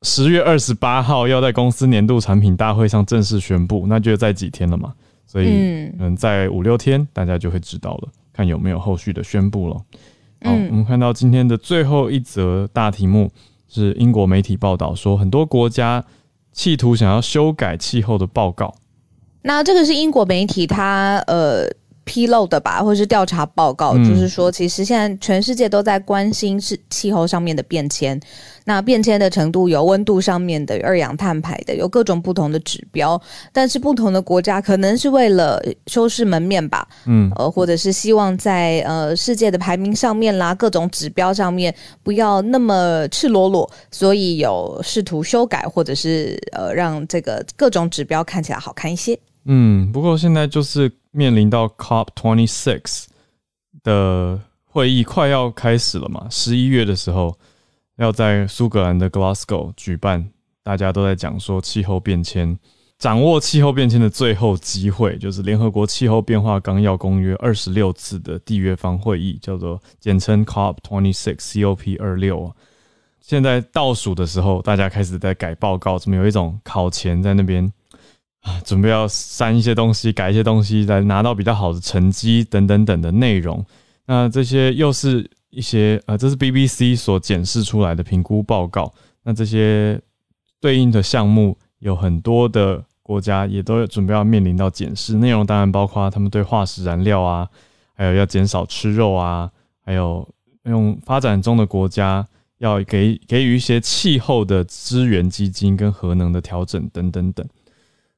[0.02, 4.92] 十月二十八号要在公司年度产品大会上正式宣布，那就在几天了嘛，
[5.28, 9.76] 所以嗯，在五六天大家就会知道了，看有没有后续的宣布了。
[10.44, 13.30] 好，我们看到今天的最后一则大题目
[13.68, 16.04] 是英国媒体报道说，很多国家
[16.52, 18.76] 企图想要修改气候的报告。
[19.42, 21.81] 那这个是英国媒体，它呃。
[22.12, 28.20] 披露的吧，或者是调查报告，就是说，其实现在全世界都在关心是气候上面的变迁。
[28.66, 33.20] 那变迁的程度有温度上面的、二氧碳排的，有各种不同的指标。
[33.54, 49.18] 但是不同的国家可能是为了修饰门面吧，嗯，呃，或者是希望在呃世界的排名上面啦，各种指标上面不要那么赤裸裸，所以有试图修改，或者是呃让这个各种指标看起来好看一些。
[49.46, 53.06] 嗯，不过现在就是面临到 COP twenty six
[53.84, 57.36] 的会议快要开始了嘛，十一月的时候
[57.98, 60.30] 要在苏格兰的 Glasgow 举办，
[60.62, 62.58] 大家都在讲说气候变迁，
[63.00, 72.56] 掌握气候变迁的最后机会，就是联合国气候变化纲要公约二十六次的缔约方会议，叫做简称 COP twenty six COP 二六。
[73.20, 77.72] 现在倒数的时候，大家开始在改报告，怎么有一种考前在那边。
[78.42, 83.64] 啊，准备要删一些东西，改一些东西，来拿到比较好的成绩，等等等的内容。
[84.06, 88.92] 那这些又是一些呃，这是 BBC 所检视出来的评估报告。
[89.24, 90.02] 那这些
[90.60, 95.16] 对应的项目，有很多的国家也都准备要面临到检视。
[95.16, 97.48] 内容当然包括他们对化石燃料啊，
[97.94, 99.52] 还有要减少吃肉啊，
[99.86, 100.28] 还有
[100.64, 102.28] 用发展中的国家
[102.58, 107.48] 要给给予一些气候的资源基金跟核能的调整等等等。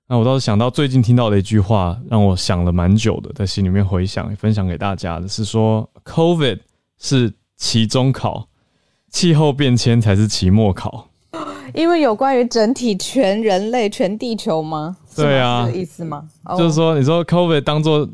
[0.06, 6.60] 那我倒是想到最近听到的一句话，让我想了蛮久的，在心里面回想，分享给大家的是说，COVID
[7.00, 8.46] 是期中考，
[9.10, 11.08] 气候变迁才是期末考。
[11.74, 14.98] 因为有关于整体全人类、全地球吗？
[15.16, 16.28] 对啊，意思吗？
[16.58, 18.08] 就是说，你说 COVID 当做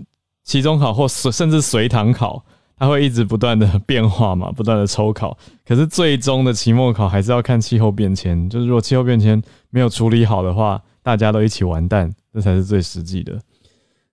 [0.46, 2.42] 期中考或甚至随堂考，
[2.78, 5.36] 它会一直不断的变化嘛，不断的抽考。
[5.68, 10.80] 可是最终的期末考还是要看气候变迁，就是如果气候变迁没有处理好的话。
[11.10, 13.36] 大家都一起完蛋，这才是最实际的，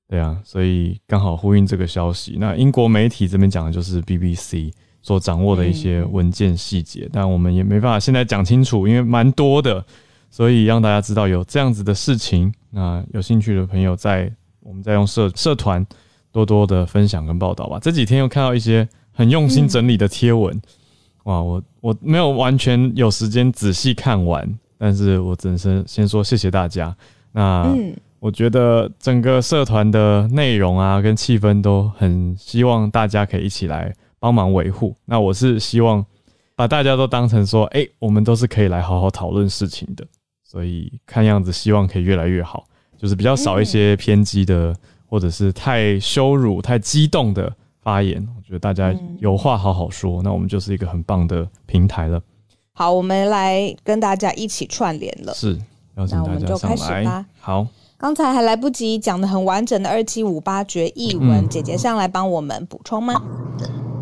[0.09, 2.39] 对啊，所以刚好呼应这个消息。
[2.41, 9.85] 那英国媒体这边讲的就是 BBC 所掌握的一些文件细节，但我们也没办法现在讲清楚，因为蛮多的，
[10.31, 12.51] 所以让大家知道有这样子的事情。
[12.71, 15.87] 那有兴趣的朋友在我们再用社社团
[16.33, 17.79] 多多的分享跟报道吧。
[17.79, 20.59] 这几天又看到一些很用心整理的贴文，
[21.25, 24.59] 哇，我我没有完全有时间仔细看完。
[24.79, 26.95] 但是我只能先先说谢谢大家。
[27.33, 27.75] 那
[28.19, 34.97] 我觉得整个社团的内容啊，跟气氛都很希望大家可以一起来帮忙维护。
[35.05, 36.05] 那我是希望
[36.55, 40.05] 把大家都当成说，哎，我们都是可以来好好讨论事情的。
[40.43, 42.65] 所以看样子希望可以越来越好，
[42.97, 44.75] 就是比较少一些偏激的，
[45.07, 48.27] 或者是太羞辱、太激动的发言。
[48.37, 52.21] 我觉得大家有话好好说，那我们就是一个很棒的平台了。
[52.79, 55.33] 好，我们来跟大家一起串联了。
[55.33, 55.57] 是，
[55.95, 57.25] 那我们就开始吧。
[57.41, 63.15] 好，刚才还来不及讲的很完整的二七五八决议文，姐姐上来帮我们补充吗？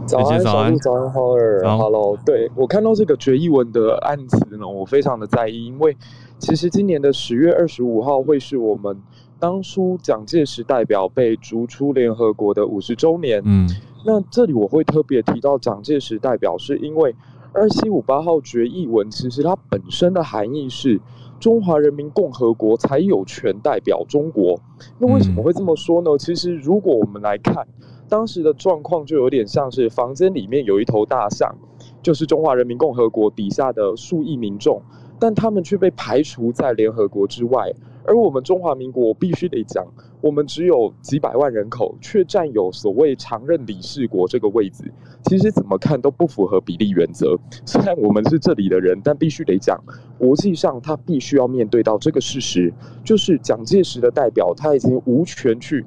[0.05, 2.19] 早安，早安，早安，好儿，Hello。
[2.27, 5.97] 对我看到这个决议文的案词呢，我非常的在意，因为
[6.41, 9.01] 其实今年的十月二十五号会是我们
[9.39, 13.41] 当初蒋介石代表被逐出联合国的五十周年。
[13.45, 13.71] 嗯，
[14.05, 17.15] 那这里我会特别提到蒋介石代表，是因为。
[17.55, 21.01] 二七五八号决议文，其实它本身的含义是
[21.39, 24.59] 中华人民共和国才有权代表中国。
[24.99, 26.19] 那为什么会这么说呢？
[26.19, 27.65] 其实如果我们来看
[28.09, 31.55] 当时的状况，就有点像是房间里面有一头大象，
[32.03, 34.83] 就是中华人民共和国底下的数亿民众，
[35.21, 37.73] 但他们却被排除在联合国之外。
[38.07, 39.85] 而我们中华民国必须得讲，
[40.21, 44.85] 我们只有几百万人口，却占有所谓常任理事国这个位置，
[45.25, 47.37] 其实怎么看都不符合比例原则。
[47.65, 49.83] 虽然我们是这里的人，但必须得讲，
[50.19, 55.85] 国际上他必须要面对到这个事实，就是蒋介石的代表他已经无权去，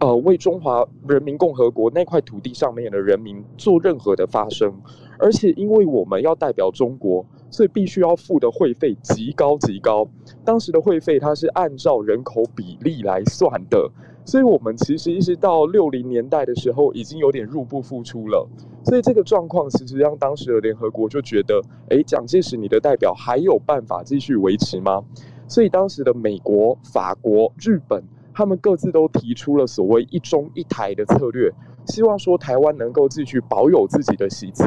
[0.00, 4.72] 呃，为中华人民共和国那块土地上面的人民做任何的发声，
[5.18, 7.26] 而且因为我们要代表中国。
[7.50, 10.06] 所以必须要付的会费极高极高，
[10.44, 13.90] 当时的会费它是按照人口比例来算的，
[14.24, 18.46] 所以我们其实一直到六零年代的时候，已经有点入不敷出了。
[18.84, 25.02] 所以这个状况其实让当时的联合国就觉得，哎，蒋介石你的代表还有办法继续维持吗？
[25.46, 28.02] 所以当时的美国、法国、日本，
[28.34, 31.50] 他们各自都提出了所谓一中一台的策略，
[31.86, 34.66] 希望说台湾能够继续保有自己的席次。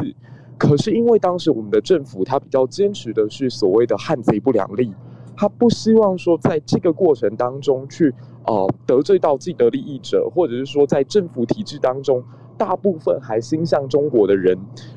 [0.58, 4.92] 可是因为当时我们的政府，他比较坚持的是所谓的汉贼不两立，
[5.36, 8.14] 他不希望说在这个过程当中去
[8.46, 12.22] 呃得罪到既得利益者，或者是说在政府体制当中
[12.56, 14.56] 大部分还心向中国的人，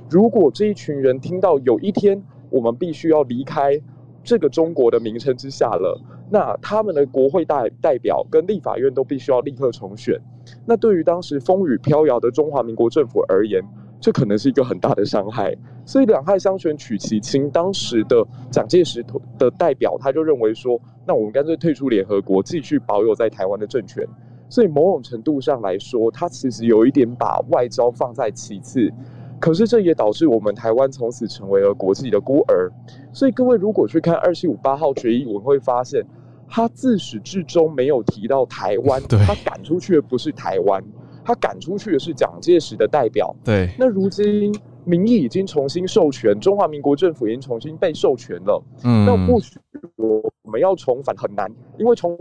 [0.09, 3.81] 如果这一群人听到有一天我们必须要离开
[4.23, 5.99] 这个中国的名称之下了，
[6.29, 10.19] 那他们的国会代代表跟立法院都必须要立刻重选。
[10.65, 13.63] 那对于当时风雨飘摇的中华民国政府而言，
[14.05, 15.51] 这可能是一个很大的伤害。
[15.83, 19.03] 所以两害相权取其轻，当时的蒋介石
[19.39, 24.07] 的代表他就认为说，那我们干脆退出联合国，继续保有在台湾的政权。
[24.47, 28.93] 所以某种程度上来说，他其实有一点把外交放在其次。
[29.39, 32.71] 可是这也导致我们台湾从此成为了国际的孤儿。
[33.11, 36.05] 所以各位如果去看二七五八号决议，我们会发现。
[36.47, 40.81] 他自始至终没有提到台湾， 他赶出去的不是台湾，
[41.25, 43.35] 他赶出去的是蒋介石的代表。
[43.43, 48.63] 对，那如今民意已经重新授权，中华民国政府已经重新被授权了。
[48.83, 49.59] 嗯，那或许
[49.97, 52.15] 我们要重返很难，因为重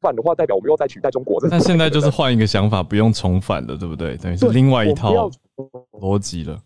[0.00, 1.38] 返的话代表我们又在取代中国。
[1.50, 4.16] 那现在就是换一个想法，不用重返了，对不对？
[4.16, 5.30] 等于是另外一套
[6.00, 6.58] 逻辑了。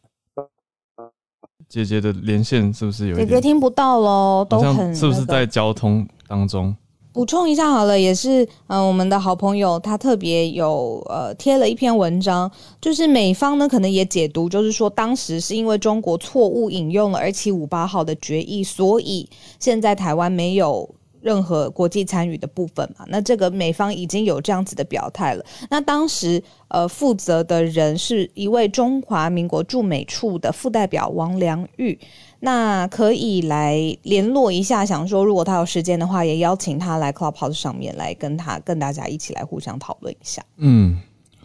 [1.68, 3.16] 姐姐的连线是不是有？
[3.16, 6.76] 姐姐听不到喽，都很是不是在交通当中？
[7.12, 12.50] 补充一下好了，也是，嗯，我们的好朋友他特别有呃贴了一篇文章，
[12.80, 19.28] 就是美方呢可能也解读，就是说当时是因为中国错误引用了二七五八号的决议，所以
[19.60, 20.88] 现在台湾没有
[21.20, 23.04] 任何国际参与的部分嘛。
[23.08, 25.44] 那这个美方已经有这样子的表态了。
[25.68, 31.98] 那当时呃负责的人是一位中华民国驻美处的副代表王良玉。
[32.44, 40.42] 那可以来联络一下，想说如果他有时间的话，也邀请他来 Clubhouse 上面来跟他跟大家一起来互相讨论一下。
[40.56, 40.98] 嗯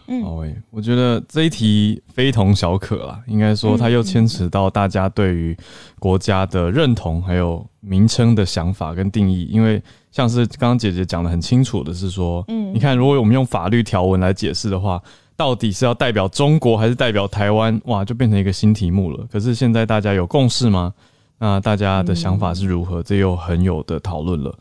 [0.08, 5.56] 嗯，好诶，我觉得这一题非同小可啦，应该说它又牵扯到大家对于
[6.00, 9.44] 国家的认同，还有名称的想法跟定义。
[9.44, 9.80] 因为
[10.10, 15.00] 像是刚刚姐姐讲的很清楚的是说，嗯，你看如果我们用法律条文来解释的话。
[15.38, 17.80] 到底是要代表中国还是代表台湾？
[17.84, 19.24] 哇，就变成一个新题目了。
[19.30, 20.92] 可是现在大家有共识吗？
[21.38, 23.00] 那大家的想法是如何？
[23.04, 24.52] 这又很有的讨论了。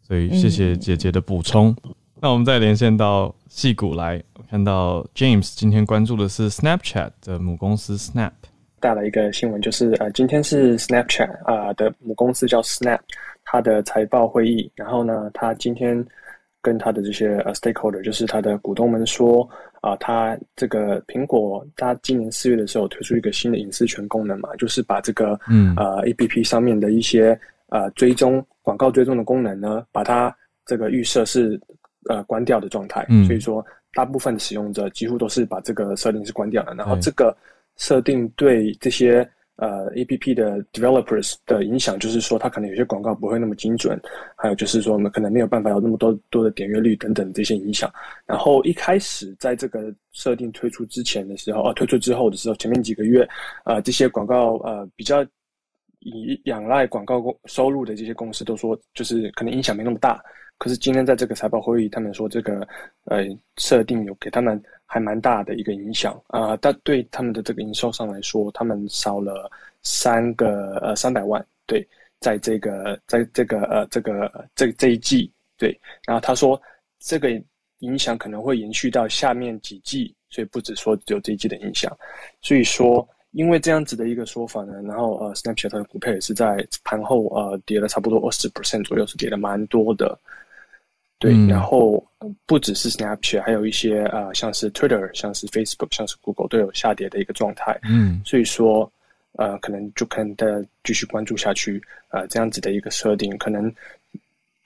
[0.00, 1.76] 所以谢谢姐姐的补充。
[2.18, 8.30] 那我们再连线到戏谷来，看到 James 今天关注的是 Snapchat 的母公司 Snap
[8.80, 13.00] 带来一个新闻，就是呃，今天是 Snapchat 啊的母公司叫 Snap，
[13.44, 14.72] 它的财报会议。
[14.74, 16.02] 然后呢，它今天
[16.62, 19.46] 跟它的这些呃 stakeholder，就是它的股东们说。
[19.82, 25.74] 啊，它这个苹果，它今年四月的时候推出一个新的隐私权功能嘛，就是把这个嗯。
[25.76, 31.60] 呃 A P P 上面的一些呃追踪广告追踪的功能呢，把它这个预设是
[32.08, 33.62] 呃关掉的状态，所以说
[33.92, 37.36] 大部分的使用者几乎都是把这个设定是关掉的，然后这个
[37.76, 39.28] 设定对这些。
[39.56, 44.00] 呃，A P P 的 developers 的影响就是说，它可能有些广告不会那么精准，
[44.36, 47.92] 还有就是说，我们可能没有办法有那么多多的点阅率等等这些影响。
[48.26, 53.28] 然后一开始在这个设定推出之前的时候，啊，推出之后的时候，前面几个月，
[53.64, 55.22] 呃，这些广告呃比较
[56.00, 60.20] 以仰赖广告公收入的这些公司都说，就是可能影响没那么大。
[60.58, 62.66] 可是今天在这个财报会议，他们说这个
[63.06, 63.24] 呃
[63.56, 64.60] 设定有给他们
[64.92, 66.22] 还蛮大的一个影响。
[66.26, 69.50] 啊，但对他们的这个营收上来说，他们少了
[69.82, 71.88] 三个呃三百万，对，
[72.20, 76.60] 在这个在这个呃这个这这一季，对，然后他说
[76.98, 77.30] 这个
[77.78, 81.90] 影响可能会延续到下面几季，所以不止说只有这一季的影响，
[82.42, 90.18] 所以说因为这样子的一个说法呢，然后呃 Snapchat 的股票也是在盘后呃跌了差不多二十 percent 左右，是跌了蛮多的。
[91.22, 92.04] 对，然后
[92.46, 97.78] 不只是 Snapchat，还有一些呃，像是 Twitter、像是 Facebook、像是 Google 都有下跌的一个状态。
[97.84, 98.90] 嗯，所以说
[99.34, 101.80] 呃，可能就看大家继续关注下去。
[102.08, 103.72] 呃，这样子的一个设定，可能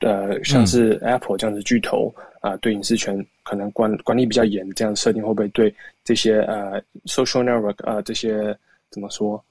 [0.01, 5.73] 呃，像是 Apple 这样子巨头啊，对隐私权可能管管理比较严，这样设定会不会对
[6.05, 8.57] 这些呃 social network 呃这些
[8.89, 9.45] 怎么说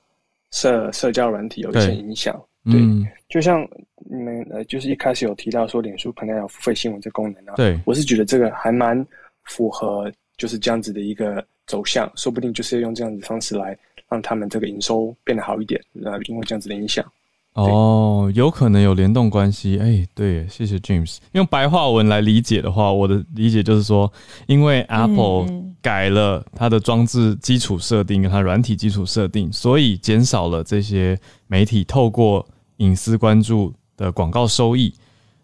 [0.50, 2.36] 社社交软体有一些影响？
[2.66, 2.82] 对，
[3.30, 3.68] 就像
[4.10, 7.54] 你们呃，就是一开始有提到说，脸书可能有付费新闻这功能啊。
[7.56, 9.06] 对，我是觉得这个还蛮
[9.44, 13.78] 符合，就是这样子的一个走向，说不定就是要用这样子方式来
[14.10, 17.06] 让他们这个营收变得好一点，呃，因为这样子的影响。
[17.54, 19.80] 哦，有可能有联动关系。
[19.80, 21.20] 哎，对，谢谢 James。
[21.32, 24.12] 用白话文来理解的话，我的理解就是说，
[24.46, 25.48] 因为 Apple
[25.82, 32.46] 改了它的装置基础设定跟它软体基础设定，所以减少了这些媒体透过
[32.78, 34.94] 隐私关注的广告收益，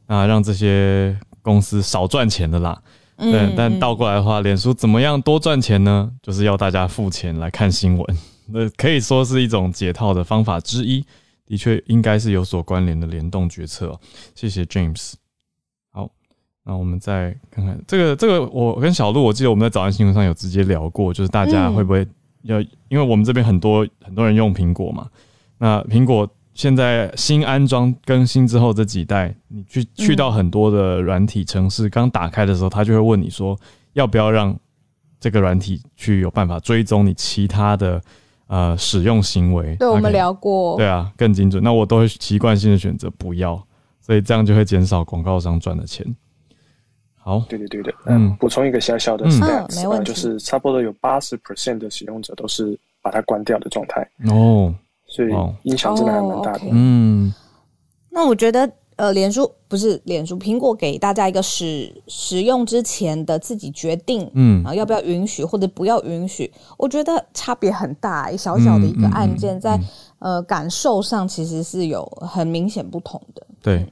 [0.08, 2.82] 那让这些公司少赚钱的啦。
[3.18, 6.12] 对，但倒过来的话，脸书怎么样多赚钱呢？
[6.24, 8.18] 就是要大家付钱来看新闻，
[8.48, 11.06] 那可以说是一种解套的方法之一。
[11.46, 13.94] 的确应该是有所关联的联动决策，
[14.34, 15.16] 谢谢 James。
[15.92, 16.10] 好，
[16.64, 22.08] 那我们再看看这个，这个我跟小鹿，我记得我们在早安新闻上有直接聊过，就是大家会不会
[22.44, 25.10] 要，因为我们这边很多很多人用苹果嘛，
[25.58, 26.26] 那苹果
[26.62, 33.60] 现在新安装更新之后这几代，你去去到很多的软体城市，刚打开的时候，他就会问你说，
[33.94, 34.56] 要不要让
[35.20, 38.00] 这个软体去有办法追踪你其他的
[38.46, 39.76] 呃使用行为？
[39.78, 41.64] 对，我们聊过，对啊，更精准。
[41.64, 43.60] 那我都会习惯性的选择不要，
[44.00, 46.06] 所以这样就会减少广告商赚的钱。
[47.18, 54.08] 好，对对对对，嗯，补充一个小小的 stats，就是差不多有八十 percent 的使用者都是把它关掉的状态。
[54.30, 54.72] 哦，
[55.12, 55.30] 所以
[55.64, 56.62] 影响真的还蛮大的。
[56.72, 57.34] 嗯，
[58.10, 69.78] 那我觉得，呃，脸书不是脸书，苹果给大家一个使使用之前的自己决定，嗯啊，要不要允许或者不要允许，我觉得差别很大，小小的一个按键，在
[70.20, 73.86] 呃感受上其实是有很明显不同的，对，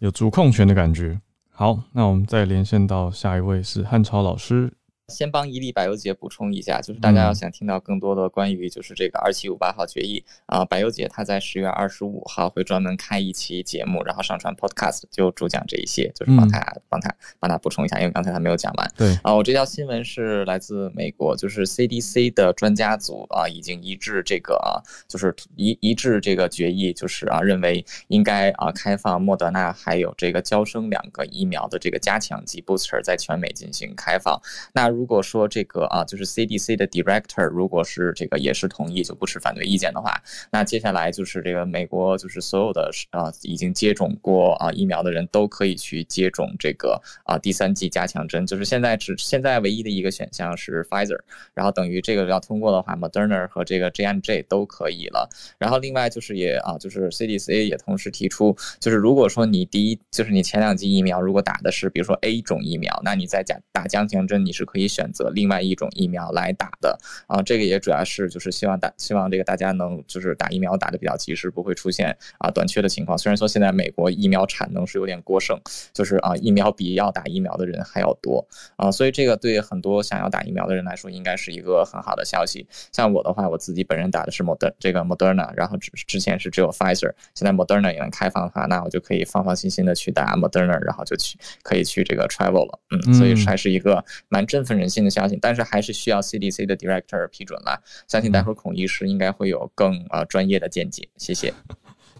[0.00, 1.18] 有主控权的感觉。
[1.50, 4.72] 好，那我们再连线到下一位是汉超老师。
[5.08, 18.92] 先帮伊利柏油姐补充一下，就是大家要想听到更多的关于就是这个二七五八号决议啊，柏油姐她在十月二十五号会专门开一期节目，然后上传 Podcast 就主讲这一些，就是帮她帮她帮她补充一下，因为刚才她没有讲完。
[18.96, 34.42] 对啊，我这条新闻是来自美国，就是 CDC 的专家组啊，已经一致这个啊，就是一一致这个决议，就是啊，认为应该啊开放莫德纳还有这个交生两个疫苗的这个加强剂 Booster 在全美进行开放。
[34.72, 48.46] 那如果说这个啊，就是 CDC 的 Director，如果是这个也是同意，就不持反对意见的话，那接下来就是这个美国就是所有的啊已经接种过啊疫苗的人都可以去接种这个啊第三剂加强针。
[48.46, 51.18] 就是现在只现在唯一的一个选项是 Pfizer，
[51.52, 55.28] 然后等于这个要通过的话，Moderna 和这个 J&J 都可以了。
[55.58, 65.30] 然后另外就是也啊，就是 CDC 也同时提出，就是如果说你第一就是你前两剂疫苗如果打的是比如说 A 种疫苗，那你再加打加强针，你是可以选择。
[65.30, 73.16] 另外一种疫苗来打的啊，这个也主要是就是希望打希望这个大家能就是打疫苗打的比较及时，不会出现啊短缺的情况。
[73.18, 75.58] 虽然说现在美国疫苗产能是有点过剩，
[75.92, 82.66] 就是啊疫苗比要打疫苗的人还要多啊，所以这个对很多想要打疫苗的人来说，应该是一个很好的消息。
[82.92, 92.80] 像我的话，我自己本人打的是 Moder 这个 Moderna，然后之之前是只有 Pfizer，现在 Moderna 也能开放的话，那我就可以放放心心的去打 Moderna，然后就去可以去这个 travel 了。
[92.90, 95.10] 嗯，所以还是一个蛮振奋人性的。
[95.10, 97.82] 相信，但是还是需要 CDC 的 Director 批准了。
[98.06, 101.08] 相信待会儿孔医师应该会有更啊专业的见解。
[101.16, 101.54] 谢谢，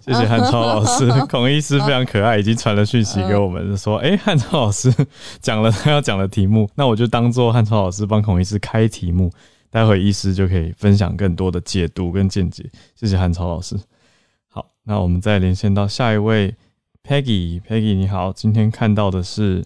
[0.01, 1.11] 谢谢汉超老师。
[1.27, 4.91] 孔医师非常可爱，已经传了讯息给我们说：“哎，汉超老师
[5.43, 9.31] 讲了他要讲的题目，那我就当做汉超老师帮孔医师开题目，
[9.69, 12.65] 待会医师就可以分享更多的解读跟见解。”
[12.97, 13.77] 谢谢汉超老师。
[14.49, 16.55] 好，那我们再连线到下一位
[17.07, 19.65] Peggy，Peggy 你好，今天看到的是。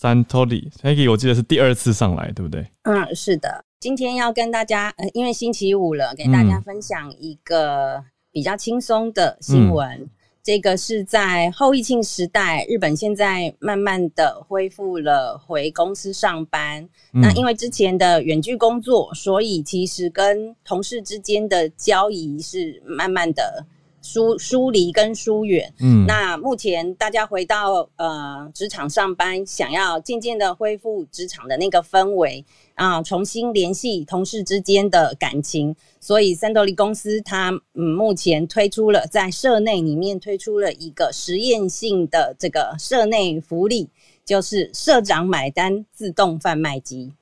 [0.00, 2.64] 三托里，Peggy，我记得是第二次上来，对不对？
[2.82, 3.64] 嗯，是的。
[3.80, 10.08] 今天要跟大家，呃，因为星期五了，给大家分享一个比较轻松的新闻。
[10.40, 16.88] 这个是在后疫情时代，日本现在慢慢的恢复了回公司上班。
[17.10, 23.66] 那因为之前的远距工作，所以其实跟同事之间的交易是慢慢的。
[24.00, 32.44] 疏疏离跟疏远，嗯，那目前大家回到呃职场上班，想要渐渐的恢复职场的那个氛围
[32.74, 43.90] 啊，重新联系同事之间的感情，所以三得利公司它嗯目前推出了在社内里面推出了一个实验性的这个社内福利，
[44.24, 47.12] 就是社长买单自动贩卖机。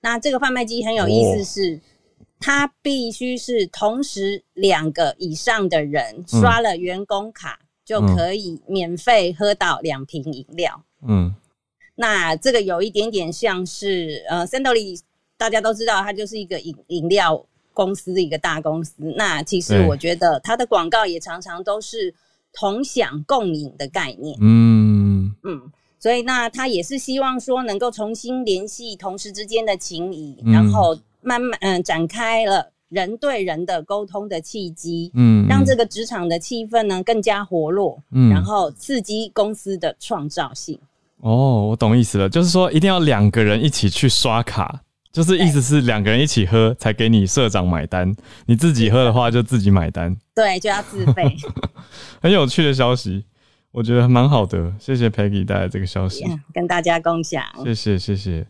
[0.00, 1.80] 那这个贩卖机很有意思是。
[2.42, 10.82] 他必须是同时两个以上的人刷了员工卡，就可以免费喝到两瓶饮料。
[11.06, 11.32] 嗯，
[11.94, 14.98] 那这个有一点点像是呃，三得利
[15.36, 18.94] 大家都知道，它就是一个饮饮料公司的一个大公司。
[18.98, 22.12] 那其实我觉得它的广告也常常都是
[22.52, 24.36] 同享共饮的概念。
[24.40, 30.98] 嗯嗯，所以那他也是希望说能够重新联系同事之间的情谊，然后。
[31.22, 40.78] 慢慢嗯，展开了人对人的沟通的契机，嗯，让这个职场的气氛呢更加活络，嗯，然后刺激公司的创造性。
[41.18, 48.14] 哦，我懂意思了，就是说一定要两个人一起去刷卡，就是意思是两个人一起喝才给你社长买单，
[48.46, 51.36] 你自己喝的话就自己买单，对，就要自费。
[52.20, 53.24] 很有趣的消息，
[53.70, 58.46] 我觉得蛮好的，谢谢 Peggy 带来这个消息，跟大家共享，谢谢谢谢。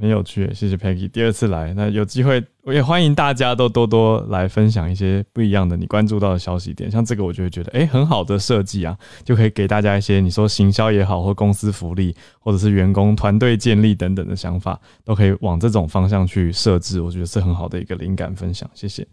[0.00, 19.04] 很有趣，谢谢 Peggy 第二次来，那有机会我也欢迎大家都多多来分享一些不一样的你关注到的消息点，像这个我就会觉得哎很好的设计啊，就可以给大家一些你说行销也好，或公司福利，或者是员工团队建立等等的想法，都可以往这种方向去设置，我觉得是很好的一个灵感分享，谢谢。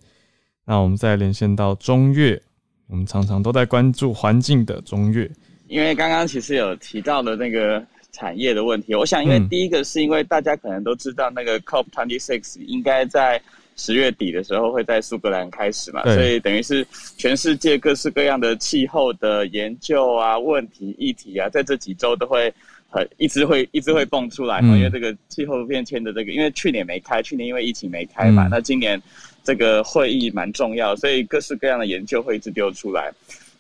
[0.65, 2.39] 那我们再连线到中越，
[2.88, 5.32] 我们常常都在关注环境的中越，
[5.67, 7.84] 因为刚刚其实有提到的那个。
[8.16, 13.41] 产业的问题，我想，因为第一个是因为大家可能都知道，那个 COP twenty six 应该在
[13.76, 16.88] 十月底的时候会在苏格兰开始嘛，所以等于是
[17.18, 22.51] 全世界各式各样的气候的研究啊、问题、议题啊，在这几周都会
[22.89, 29.01] 很一直会一直会蹦出来嘛，因为这个气候变迁的这个，因为去年没开，去年因为疫情没开嘛，那今年
[29.43, 33.11] 这个会议蛮重要，所以各式各样的研究会一直丢出来。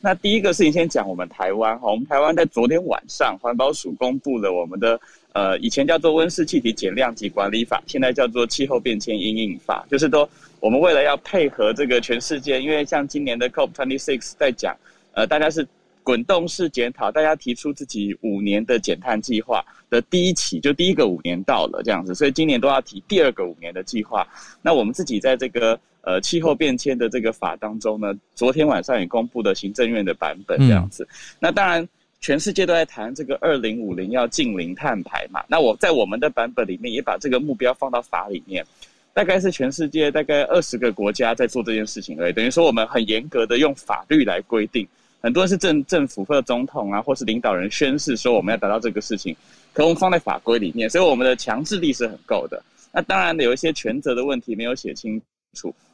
[0.05, 4.99] 那第一个事情先讲我们台湾哈，我们台湾在昨天晚上，环保署公布了我们的
[5.33, 10.29] 呃以前叫做温室气体减量及管理法，现在叫做气候变迁因应法，就是说
[10.59, 14.77] 我们为了要配合这个全世界，因为像今年的 COP twenty six 在讲，
[15.13, 15.67] 呃大家是
[16.03, 24.27] 滚动式检讨，大家提出自己五年的减碳计划的第一期，就第一个五年到了这样子，所以今年都要提第二个五年的计划。
[24.61, 25.79] 那我们自己在这个。
[26.05, 31.07] 呃，气候变迁的这个法当中呢，昨天晚上也公布了行政院的版本这样子。
[31.39, 31.89] 那当然，
[32.21, 35.43] 全世界都在谈这个二零五零要净零碳排嘛。
[35.47, 38.63] 那我在我们的版本里面也把这个目标放到法里面，
[39.13, 42.33] 大概是全世界大概二十个国家在做这件事情而已。
[42.33, 44.87] 等于说我们很严格的用法律来规定，
[45.21, 49.35] 很多人是政政府或者总统啊，或是领导人宣誓说我们要达到这个事情，
[49.73, 52.61] 可我们放在法规里面，所以我们的强制力是很够的。
[52.91, 55.19] 那当然有一些权责的问题没有写清。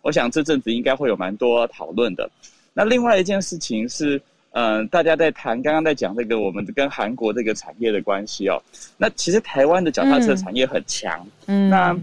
[0.01, 2.29] 我想这阵子应该会有蛮多讨论的。
[2.73, 8.61] 那另外一件事情是，嗯，大家在谈，刚刚在讲这个我们跟韩国这个产业的关系哦。
[8.97, 11.25] 那其实台湾的脚踏车产业很强。
[11.45, 11.69] 嗯。
[11.69, 11.95] 那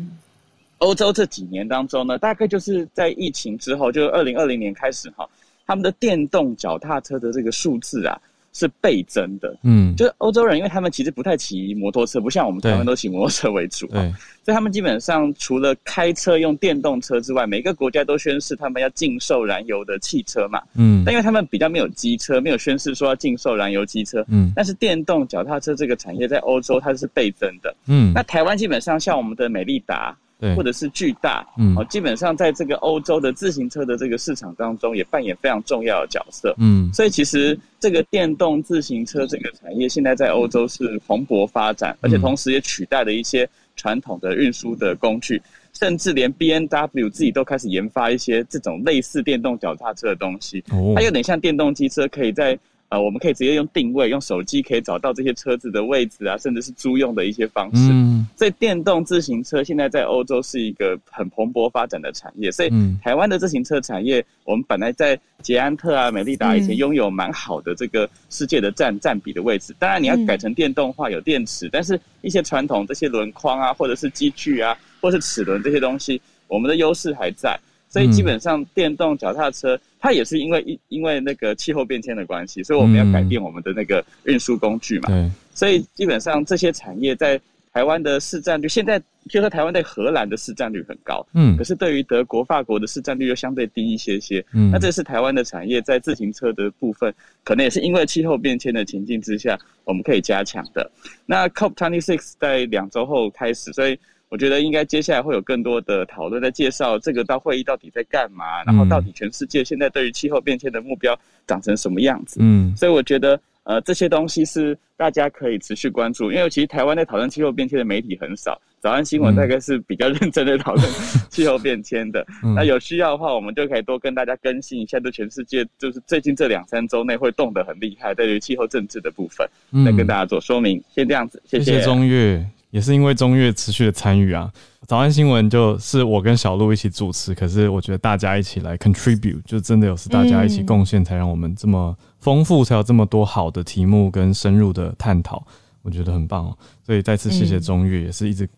[0.79, 5.29] 欧洲这几年当中呢，大概就是在疫情之后，就二零二零年开始哈，
[5.67, 8.21] 他们的电动脚踏车的这个数字啊。
[8.53, 14.01] 是倍增的，嗯，就是欧洲人，因为他们其实不太骑摩托车，不像我们台湾都骑摩托车为主，对，
[14.45, 30.17] 所以他们基本上除了开车用电动车之外，每个国家都宣誓他们要禁售燃油的汽车嘛，嗯，但因为他们比较没有机车，没有宣誓说要禁售燃油机车，嗯，但是电动脚踏车这个产业在欧洲它是倍增的，嗯，那台湾基本上像我们的美利达。
[30.55, 50.63] 或者是巨大，嗯，哦，基本上在这个欧洲的自行车的这个市场当中，也扮演非常重要的角色，嗯，所以其实这个电动自行车这个产业现在在欧洲是蓬勃发展，而且同时也取代了一些传统的运输的工具，甚至连 B N W 自己都开始研发一些这种类似电动脚踏车的东西，
[50.95, 52.59] 它有点像电动机车，可以在。
[52.91, 57.91] 呃，我们可以直接用定位，用手机可以找到这些车子的位置啊，甚至是租用的一些方式。
[57.93, 62.51] 嗯，所以电动自行车现在在欧洲是一个很蓬勃发展的产业。
[62.51, 62.71] 所以
[63.03, 69.77] 台湾的自行车产业，我们本来在捷安特啊、美利达以前拥有蛮好的这个世界的占占比的位置。
[69.79, 77.61] 当然你要改成电动化，有电池，但是一些传统这些轮框啊，或者是机具啊，或是齿轮这些东西，我们的优势还在。
[77.91, 79.79] 所以基本上电动脚踏车。
[80.01, 85.09] 它也是因为因因为那个气候变迁的关系，所以我们要改变我们的那个运输工具嘛。
[85.09, 85.31] 对。
[85.55, 87.41] 所以基本上这些产业在
[87.73, 91.27] 台湾的市占率，现在就说台湾在荷兰的市占率很高。
[91.35, 91.57] 嗯。
[91.57, 94.45] 可是对于德国、法国的市占率又相对低一些些。
[94.53, 94.71] 嗯。
[94.71, 97.13] 那这是台湾的产业在自行车的部分，
[97.45, 100.91] 可能也是因为气候变迁的情境之下，我们可以加强的。
[101.27, 103.99] 那 COP twenty six 在两周后开始，所以。
[104.29, 112.39] 我觉得应该接下来会有更多的讨论，在介绍这个到会议到底在干嘛，然后到底全世界现在对于气候变迁的目标长成什么样子。
[112.43, 120.87] 嗯，所以我觉得呃这些东西是大家可以持续关注，因为其实台湾在讨论气候变迁的媒体很少，早安新闻大概是比较认真的讨论
[121.31, 122.27] 气候变迁的。
[122.55, 129.49] 那有需要的话，我们就可以多跟大家更新一下，对全世界就是最近这两三周内会动得很厉害，对于气候政治的部分，
[129.87, 130.83] 再跟大家做说明。
[130.95, 132.45] 先这样子，谢谢中岳。
[132.71, 134.53] 也是因为中越持续的参与啊，
[134.87, 145.47] 早安新闻就是我跟小鹿一起主持，可是我觉得大家一起来 contribute，就真的有是大家一起贡献，才让我们这么丰富，才有这么多好的题目跟深入的探讨，
[145.83, 146.57] 我觉得很棒哦。
[146.85, 148.49] 所以再次谢谢中越，也是一直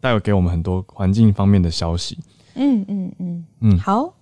[0.00, 2.18] 带给我们很多环境方面的消息。
[2.54, 4.15] 嗯嗯嗯嗯，好。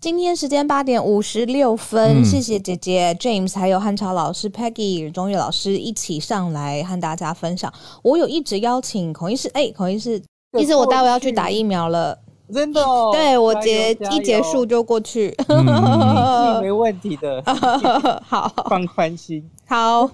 [0.00, 7.70] 今天时间八点五十六分，谢谢姐姐 James，还有汉朝老师 Peggy、钟玉老师一起上来和大家分享。
[8.02, 10.22] 我有一直邀请孔医师，哎，孔医师，
[10.58, 11.30] 医师，我待会要去。
[11.30, 12.18] 打疫苗了，
[12.52, 13.10] 真的哦。
[13.14, 15.34] 对我结一结束就过去，
[16.60, 17.42] 没问题的。
[18.24, 19.42] 好，放宽心。
[19.66, 20.06] 好，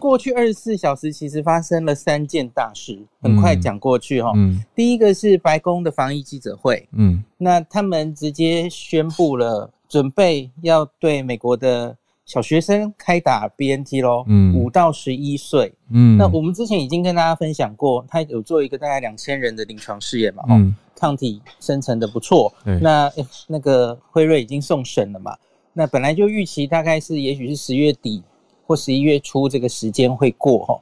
[0.00, 4.32] 过去二十四小时其实发生了三件大事，很快讲过去哈。
[4.34, 4.62] 嗯。
[4.74, 11.96] 第一个是白宫的防疫记者会，嗯，那他们直接宣布了，准备要对美国的。
[12.30, 23.10] 小学生开打 BNT 咯，嗯，五到十一岁，嗯，那我们之前已经跟大家分享过，他有做一个大概两千人的临床试验嘛，嗯，抗体生成的不错，那
[23.48, 25.36] 那个辉瑞已经送审了嘛，
[25.72, 28.22] 那本来就预期大概是也许是十月底
[28.64, 30.80] 或十一月初这个时间会过哈，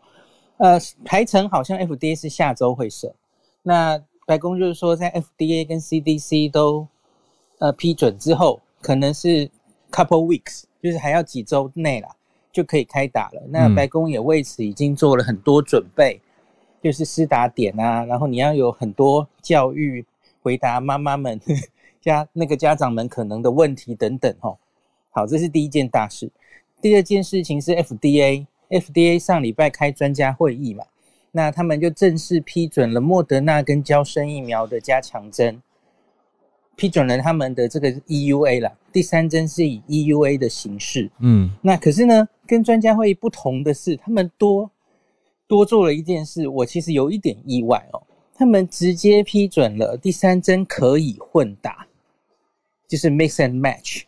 [0.59, 3.11] 呃，排程好像 FDA 是下周会审，
[3.63, 6.87] 那白宫就是说在 FDA 跟 CDC 都
[7.59, 9.51] 呃批准之后，可能是
[9.91, 10.65] couple weeks。
[10.83, 12.09] 就是还要几周内啦，
[12.53, 13.43] 就可以开打了。
[13.49, 16.21] 那白宫也为此已经做了很多准备，
[16.83, 20.05] 就是施打点啊，然后你要有很多教育，
[20.43, 21.41] 回答妈妈们
[22.01, 24.57] 家那个家长们可能的问题等等哦。
[25.11, 26.31] 好，这是第一件大事。
[26.81, 30.85] 第二件事情是 FDA，FDA 上礼拜开专家会议嘛，
[31.33, 35.61] 那他们就正式批准了莫德纳跟交生疫苗的加强针。
[36.79, 41.11] 批准了他们的这个 EUA 了，第三针是以 EUA 的形式。
[41.19, 44.71] 嗯，那可是呢，跟专家会议不同的是，他们多
[45.49, 48.01] 多做了一件事，我其实有一点意外哦。
[48.33, 51.85] 他们直接批准了第三针可以混打，
[52.87, 54.03] 就是 mix and match。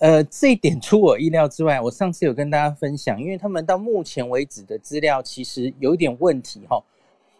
[0.00, 1.78] 呃，这一点出我意料之外。
[1.78, 6.82] 我上次有跟大家分享，因为他们到目前为止的资料其实有一点问题哈，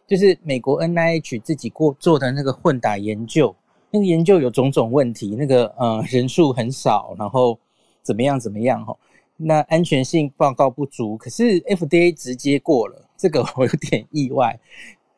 [0.07, 3.57] 就是美国 NIH 自己过做的那个混打研究。
[3.97, 7.59] 那个研究有种种问题，那个呃人数很少，然后
[8.03, 8.94] 怎么样怎么样哈？
[9.38, 14.59] 那安全性报告不足，可是 FDA 直接过了，这个 我有点意外。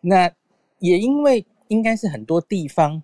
[0.01, 0.31] 那
[0.79, 3.03] 也因为应该是很多地方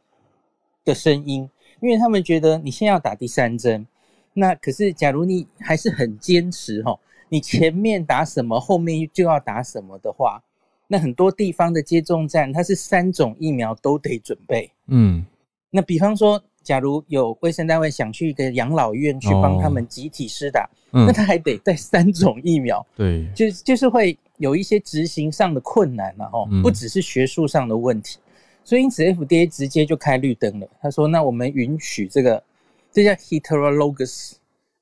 [0.85, 1.51] 的声音，
[1.81, 3.85] 因为他们觉得你现在要打第三针，
[4.33, 6.97] 那可是假如你还是很坚持哈，
[7.29, 10.41] 你前面打什么，后面就要打什么的话，
[10.87, 15.27] 那很多地方的接种站它是三种疫苗都得准备，嗯。
[15.75, 28.19] 那比方说，假如有卫生单位想去一个养老院去帮他们集体施打，那他还得带三种疫苗，对，就就是会有一些执行上的困难了哦，不只是学术上的问题，
[28.63, 32.41] 所以因此 FDA 直接就开绿灯了，他说：“那我们允许这个，
[32.93, 34.35] 这叫 heterologous，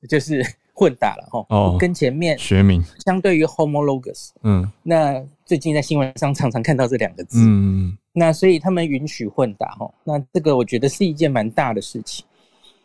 [0.06, 12.24] 就是。”混打了哈，哦，跟前面学名相对于 homologous，嗯，那最近在新闻上常常看到这两个字，嗯，那所以他们允许混打哈，那这个我觉得是一件蛮大的事情。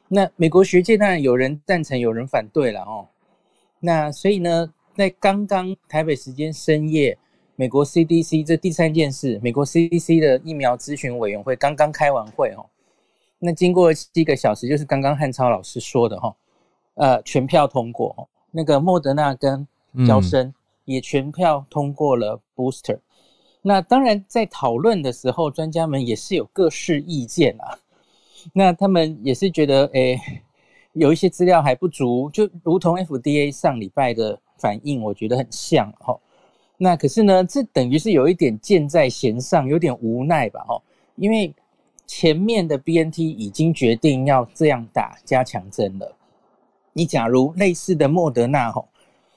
[0.09, 3.07] 那美国学界当然有人赞成，有人反对了哦。
[3.79, 7.17] 那所以呢，在刚刚台北时间深夜，
[7.55, 12.65] 美国 CDC 这第三件事，美国 CDC 的疫苗咨询委员会刚刚开完会哦，
[13.39, 16.35] 那经过七个小时，就是刚刚汉超老师说的哈。
[16.97, 19.67] 呃，全票通过，那个莫德纳跟
[20.07, 20.51] 交生
[20.85, 22.97] 也全票通过了 booster。
[23.61, 27.77] 那当然，在讨论的时候，专家们也是有各式意见啊。
[28.53, 30.41] 那他们也是觉得，哎，
[30.93, 36.17] 有一些资料还不足，就如同 FDA 上礼拜的反应，我觉得很像哈。
[36.77, 40.81] 那可是呢，这等于是有一点箭在弦上，有点无奈吧哈。
[41.15, 41.53] 因为
[42.07, 46.16] 前面的 BNT 已经决定要这样打加强针了。
[46.97, 48.87] 你假如类似的莫德纳吼，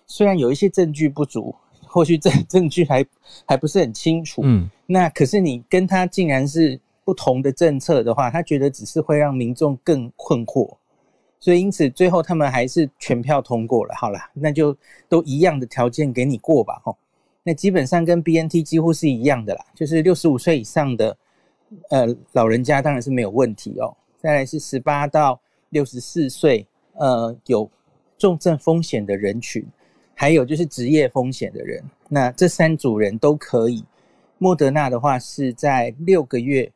[0.07, 1.55] 虽然有一些证据不足，
[1.87, 3.05] 或许证证据还
[3.45, 10.75] 还不是很清楚，嗯，那可是你跟他竟然是不同的政策的话，他觉得只是会让民众更困惑，
[11.39, 13.95] 所以因此最后他们还是全票通过了。
[13.95, 14.75] 好了，那就
[15.07, 16.97] 都一样的条件给你过吧，吼，
[17.43, 21.15] 那基本上跟 BNT 几乎是一样的啦，就是六十五岁以上的
[21.91, 25.39] 呃老人家当然是没有问题哦，再来是十八到
[25.69, 26.67] 六十四岁。
[27.01, 27.69] 呃，有
[28.19, 29.67] 重症风险的人群，
[30.15, 33.83] 还有就是职业风险的人，那这三组人都可以。
[34.37, 36.71] 莫德纳的话是在六个月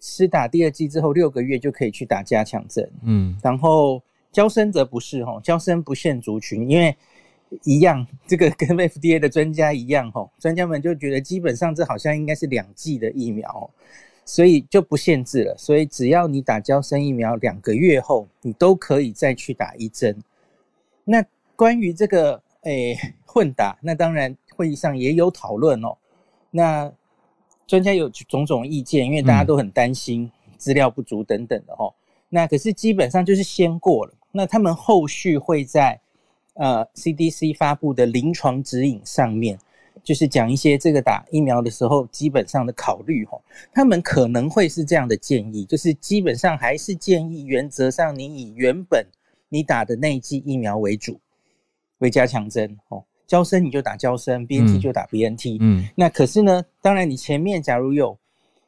[0.00, 2.90] 施打第二剂之后，六个月就可以去打加强针。
[3.02, 4.02] 嗯，然后
[4.32, 6.96] 交生则不是哈，交生不限族群，因为
[7.64, 13.70] 一样，这个跟 FDA 的专家一样哈，专家们就觉得基本上这好像应该是两剂的疫苗。
[14.28, 20.14] 所以就不限制了，所以只要你打交生疫苗两个月后，你都可以再去打一针。
[21.04, 21.24] 那
[21.54, 25.96] 关于这个诶混打，那当然会议上也有讨论哦。
[26.50, 26.92] 那
[27.68, 31.94] 专家有种种意见，因为大家都很担心资料不足等等的哦。
[32.28, 36.00] 那可是基本上就是先过了，那他们后续会在
[36.54, 39.56] 呃 CDC 发布的临床指引上面。
[40.06, 43.36] 就是讲一些这个打疫苗的时候基本上的考虑哈，
[43.74, 49.04] 他们可能会是这样的建议，就是基本上还是建议原则上你以原本
[49.48, 51.18] 你打的那一剂疫苗为主，
[51.98, 58.16] 为加强针哦，胶生你就打胶生，B N T 就打 B N T，嗯，那可是呢，当然你前面假如有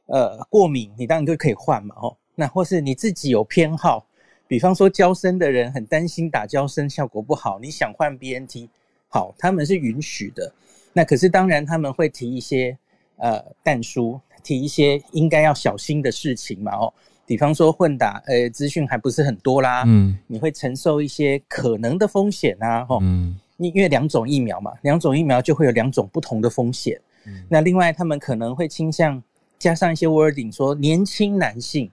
[0.07, 4.05] 呃过敏，你当然就可以换嘛哦，那或是你自己有偏好，
[4.49, 8.69] 比方说胶生的人很担心打胶生效果不好，你想换 B N T，
[9.07, 10.53] 好，他们是允许的。
[10.99, 12.77] 那可是当然，他们会提一些
[13.19, 16.93] 呃弹书，提一些应该要小心的事情嘛哦，
[17.25, 29.23] 比方说混打，呃，资讯还不是很多啦，嗯，你会承受一些可能的风险啊，吼，嗯，因因为两种疫苗嘛，两种疫苗就会有两种不同的风险，嗯，那另外他们可能会倾向
[29.57, 31.89] 加上一些 wording 说，年轻男性，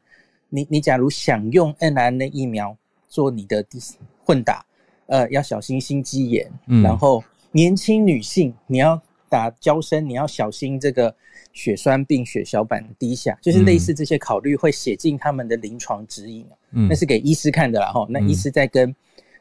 [0.49, 2.75] 你你假如想用 n r n a 疫苗
[3.07, 3.77] 做你的第
[4.23, 4.65] 混打，
[5.05, 7.23] 呃，要小心心肌炎，嗯，然后。
[7.55, 11.15] 年轻女性，你要打胶生，你要小心这个
[11.53, 18.05] 血栓病、血小板低下，就是类似这些考虑会写进他们的临床指引嗯，那是给医师看的啦哈。
[18.09, 18.93] 那医师在跟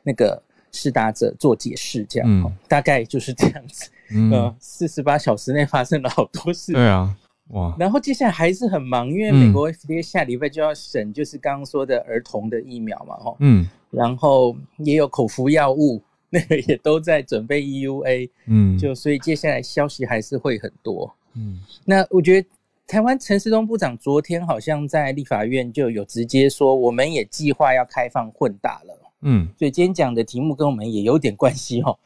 [0.05, 0.41] 那个
[0.71, 3.91] 施打者做解释，这样哈，大概就是这样子。
[4.13, 6.73] 嗯，四十八小时内发生了好多事。
[6.73, 7.13] 对啊，
[7.49, 7.75] 哇！
[7.77, 13.35] 然后接下来还是很忙，因为美国 FDA 下礼拜就要审，就是刚刚说的儿童的疫苗嘛，哈。
[13.41, 13.69] 嗯。
[13.91, 16.01] 然后也有口服药物。
[16.35, 22.49] 那个也都在准备 EUA，嗯，就所以接下来消息还是会很多，嗯，那我觉得
[22.89, 31.97] 台湾陈时中部长昨天好像在立法院就有直接说，我们也计划要开放混打了，嗯，所以今天讲的题目跟我们也有点关系哦，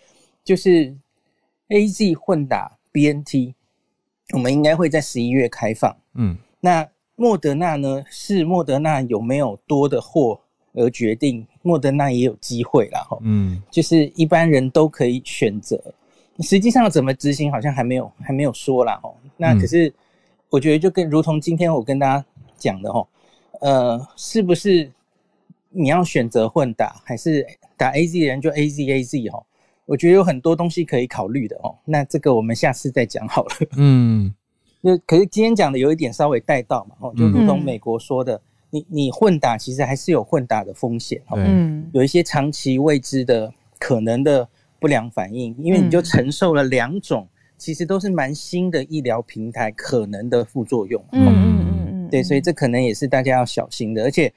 [0.45, 0.95] 就是
[1.71, 3.55] AZ 混打 BNT，
[4.35, 8.05] 我们应该会在十一月开放，嗯，那莫德纳呢？
[8.11, 10.41] 是莫德纳有没有多的货？
[10.75, 15.79] 而决定莫德纳也有机会啦哈，嗯，就是一般人都可以选择，
[16.41, 19.13] 实际上怎么执行好像还没有还没有说啦哈。
[19.37, 19.93] 那可是
[20.49, 22.25] 我觉得就跟如同今天我跟大家
[22.57, 23.07] 讲的哈，
[23.61, 24.91] 呃，是不是
[25.69, 27.47] 你要选择混打还是
[27.77, 29.43] 打 A Z 人就 A Z A Z 哈？
[29.85, 31.77] 我觉得有很多东西可以考虑的哦。
[31.85, 33.51] 那这个我们下次再讲好了。
[33.77, 34.35] 嗯，
[34.83, 38.41] 就可是今天讲的有一点稍微带到嘛哦，就如同美国说的。
[38.71, 44.47] 你你混打其实还是有混打的风险，嗯，有一些长期未知的可能的
[44.79, 54.31] 不良反应，因为你就承受了两种其实都是蛮新的医疗平台可能的副作用，嗯嗯嗯嗯，对，所以这可能也是大家要小心的，而且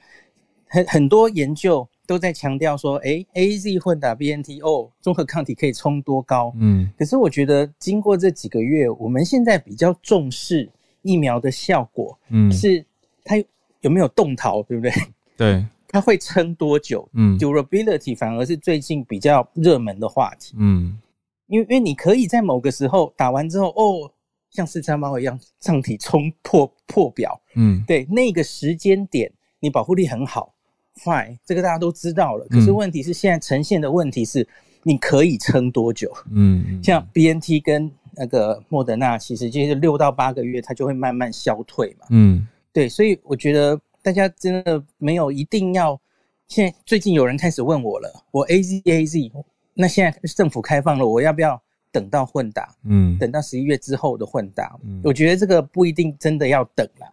[0.66, 10.70] 很很多研究都在强调说，哎，A Z 混打 B N T 哦，综合抗体可以冲多高，嗯，可是我觉得经过这几个月，我们现在比较重视
[11.02, 12.82] 疫苗的效果，嗯，是
[13.24, 13.36] 它。
[13.82, 14.92] 有没有动逃，对不对？
[15.36, 17.08] 对，它会撑多久？
[17.12, 20.54] 嗯，durability 反而是最近比较热门的话题。
[20.58, 20.98] 嗯，
[21.46, 24.10] 因为因为你可以在某个时候打完之后，哦，
[24.50, 27.40] 像四三猫一样，上体冲破破表。
[27.54, 29.30] 嗯，对，那个时间点
[29.60, 30.54] 你保护力很好
[31.02, 32.46] ，fine，这个大家都知道了。
[32.48, 34.46] 可是问题是现在呈现的问题是，
[34.82, 36.12] 你可以撑多久？
[36.30, 42.06] 嗯，像 B N T 跟那个莫德纳，其实就是六到八个月，它就会慢慢消退嘛。
[42.10, 42.46] 嗯。
[42.72, 46.00] 对，所以我觉得大家真的没有一定要。
[46.48, 49.32] 现在最近有人开始问我了，我 A Z A Z，
[49.72, 51.58] 那现在政府开放了，我要不要
[51.90, 52.76] 等到混打？
[52.84, 54.78] 嗯，等到十一月之后的混打。
[54.84, 57.10] 嗯，我觉得这个不一定真的要等了，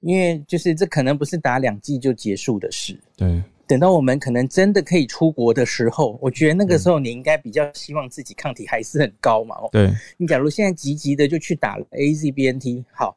[0.00, 3.00] 因为就是这可能不是打两剂就结束的事。
[3.16, 9.56] 对，等到我们可能真的可以出国的时候，我觉得那个时候你应该比较希望自己抗体还是很高嘛。
[9.72, 13.16] 对，你假如现在急急的就去打了 A Z B N T，好。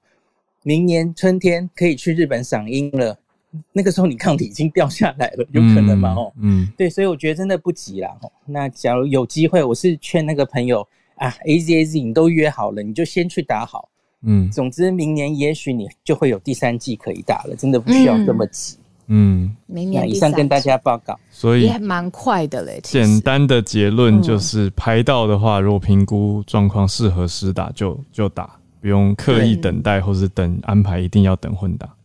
[0.64, 3.18] 明年春天可以去日本赏樱了，
[3.72, 6.14] 那个时候你抗体已经掉下来了，有可能吗？
[6.16, 8.10] 哦，嗯，对，所以我觉得真的不急啦。
[8.46, 10.86] 那假如有机会，我是劝那个朋友
[11.16, 13.90] 啊，A Z A Z 你都约好了，你就先去打好。
[14.24, 18.78] 嗯，总之明年也许你就会有第三季可以打了，真的不需要这么急。
[19.08, 22.80] 嗯，明年以上跟大家报告，所以也蛮快的嘞。
[22.84, 28.59] 简单的结论就是，排到的话，如果评估状况适合施打，就就打。
[28.82, 31.96] 不用刻意等待，或是等安排，一定要等混打。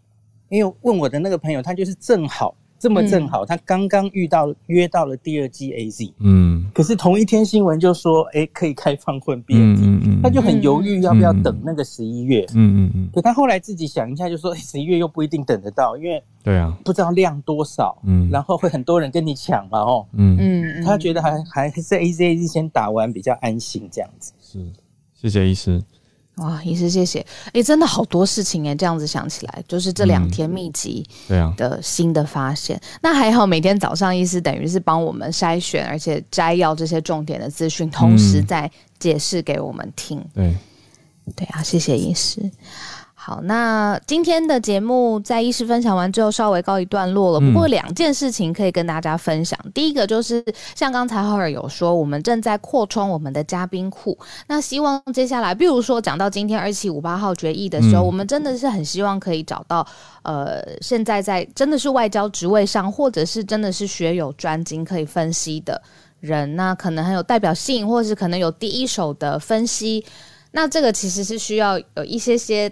[0.48, 20.36] 因为问我的那个朋友，他就是正好这么正好，他刚刚遇到约到了第二季 A Z，嗯，可是同一天新闻就说，哎，可以开放混 B N T，他就很犹豫要不要等那个十一月，嗯嗯嗯，可他后来自己想一下，就说十一月又不一定等得到，因为对啊，不知道量多少，嗯，然后会很多人跟你抢嘛，哦，嗯。
[20.38, 24.32] 嗯，他觉得还还是 A Z A Z 先打完比较安心这样子。
[24.40, 24.64] 是，
[25.14, 25.82] 谢谢医师。
[26.36, 27.24] 哇，医师谢谢。
[27.52, 32.80] 哎，真的好多事情哎，这样子想起来，就是这两天密集对啊的新的发现。
[33.00, 38.68] 那还好，每天早上医师等于是帮我们筛选，而且摘要这些重点的资讯，同时再
[38.98, 40.24] 解释给我们听。
[40.34, 40.56] 对，
[41.36, 42.50] 对啊，谢谢医师。
[43.26, 47.40] 好，那今天的节目在医师分享完之后，稍微告一段落了。
[47.40, 49.58] 不过两件事情可以跟大家分享。
[49.72, 50.44] 第一个就是
[50.74, 54.18] 像刚才浩尔有说，我们正在扩充我们的嘉宾库。
[54.46, 59.86] 那希望接下来，比如说讲到今天二七五八号决议的时候，我们真的是很希望可以找到
[60.22, 65.80] 呃，现在在真的是外交职位上，或者是真的是学有专精可以分析的
[66.20, 70.04] 人，那可能很有代表性，或者是可能有第一手的分析。
[70.50, 72.70] 那这个其实是需要有一些些。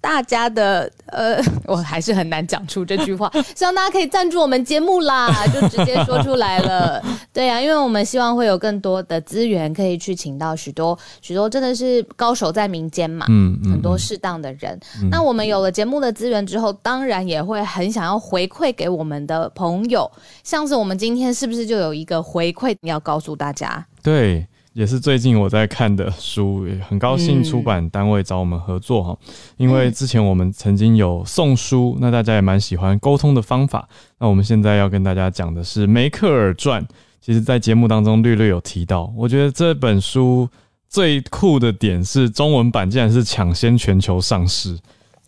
[0.00, 3.30] 大家的呃， 我还是很难讲出这句话。
[3.54, 7.02] 希望大家可以赞助我们节目啦， 就直接说出来了。
[7.32, 14.78] 对呀，因为我们希望会有更多的资源，可以去请到许多许多真的是高手在民间嘛，嗯嗯，很多适当的人。
[15.10, 20.10] 那我们有了节目的资源之后，当然也会很想要回馈给我们的朋友。
[20.42, 23.86] 像是我们今天是不是就有一个回馈要告诉大家？
[24.02, 24.46] 对。
[24.72, 29.18] 也是最近我在看的书，也很高兴出版单位找我们合作哈，
[29.56, 33.88] 因为之前我们曾经有送书，那大家也蛮喜欢沟通的方法。
[34.18, 36.80] 那我们现在要跟大家讲的是《梅克尔传》，
[37.20, 39.12] 其实在节目当中略略有提到。
[39.16, 40.48] 我觉得这本书
[40.88, 44.78] 最酷的点是中文版竟然是抢先全球上市。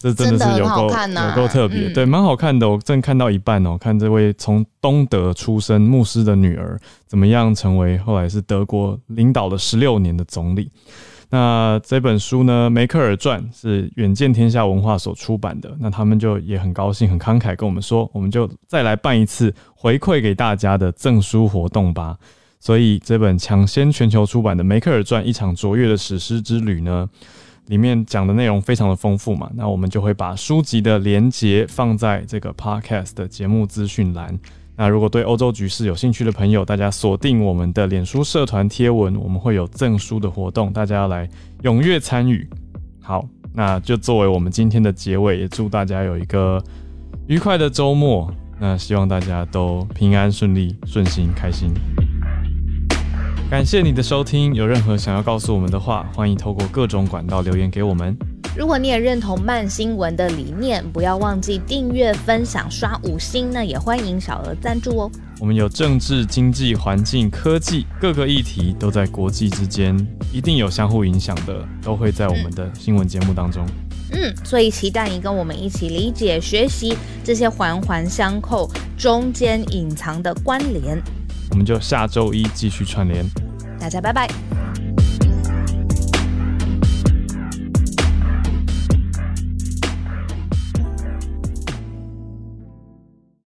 [0.03, 2.69] 这真的是有够有够特别，对，蛮好看的。
[2.69, 6.77] 我正看到一半哦，看这位从东德出生牧师的女儿
[7.07, 10.73] 怎么样成为后来是德国领导了十六年的总理。
[11.31, 15.73] 那这本书呢，《梅克尔传》是远见天下文化所出版的。
[15.79, 22.19] 那他们就也很高兴、很慷慨跟我们说，我们就再来办一次回馈给大家的赠书活动吧。
[22.59, 27.09] 所以这本抢先全球出版的《梅克尔传：一场卓越的史诗之旅》呢。
[27.67, 34.39] 里面讲的内容非常的丰富嘛，那我们就会把书籍的连接放在这个 podcast 的节目资讯栏。
[34.75, 41.29] 那如果对欧洲局势有兴趣的朋友，大家锁定我们的脸书社团贴文，我们会有赠书的活动，大家要来
[41.63, 42.49] 踊跃参与。
[43.01, 46.63] 好，那就作为我们今天的结尾，也祝大家有一个
[47.27, 48.33] 愉快的周末。
[48.59, 51.73] 那希望大家都平安顺利、顺心开心。
[53.53, 58.17] 感谢你的收听，有任何想要告诉我们的话，欢迎透过各种管道留言给我们。
[58.57, 65.11] 如果你也认同慢新闻的理念，不要忘记订阅、分享、刷五星，那也欢迎小额赞助哦。
[65.39, 69.95] 我们有政治、经济、环境、科技各个议题都在国际之间，
[70.33, 73.67] 一定有相互影响的，都会在我们的新闻节目当中。
[74.15, 80.99] 嗯，所以期待你跟我们一起理解、学习这些环环相扣、中间隐藏的关联。
[81.53, 83.23] 我们就下周一继续串联，
[83.79, 84.27] 大家拜拜。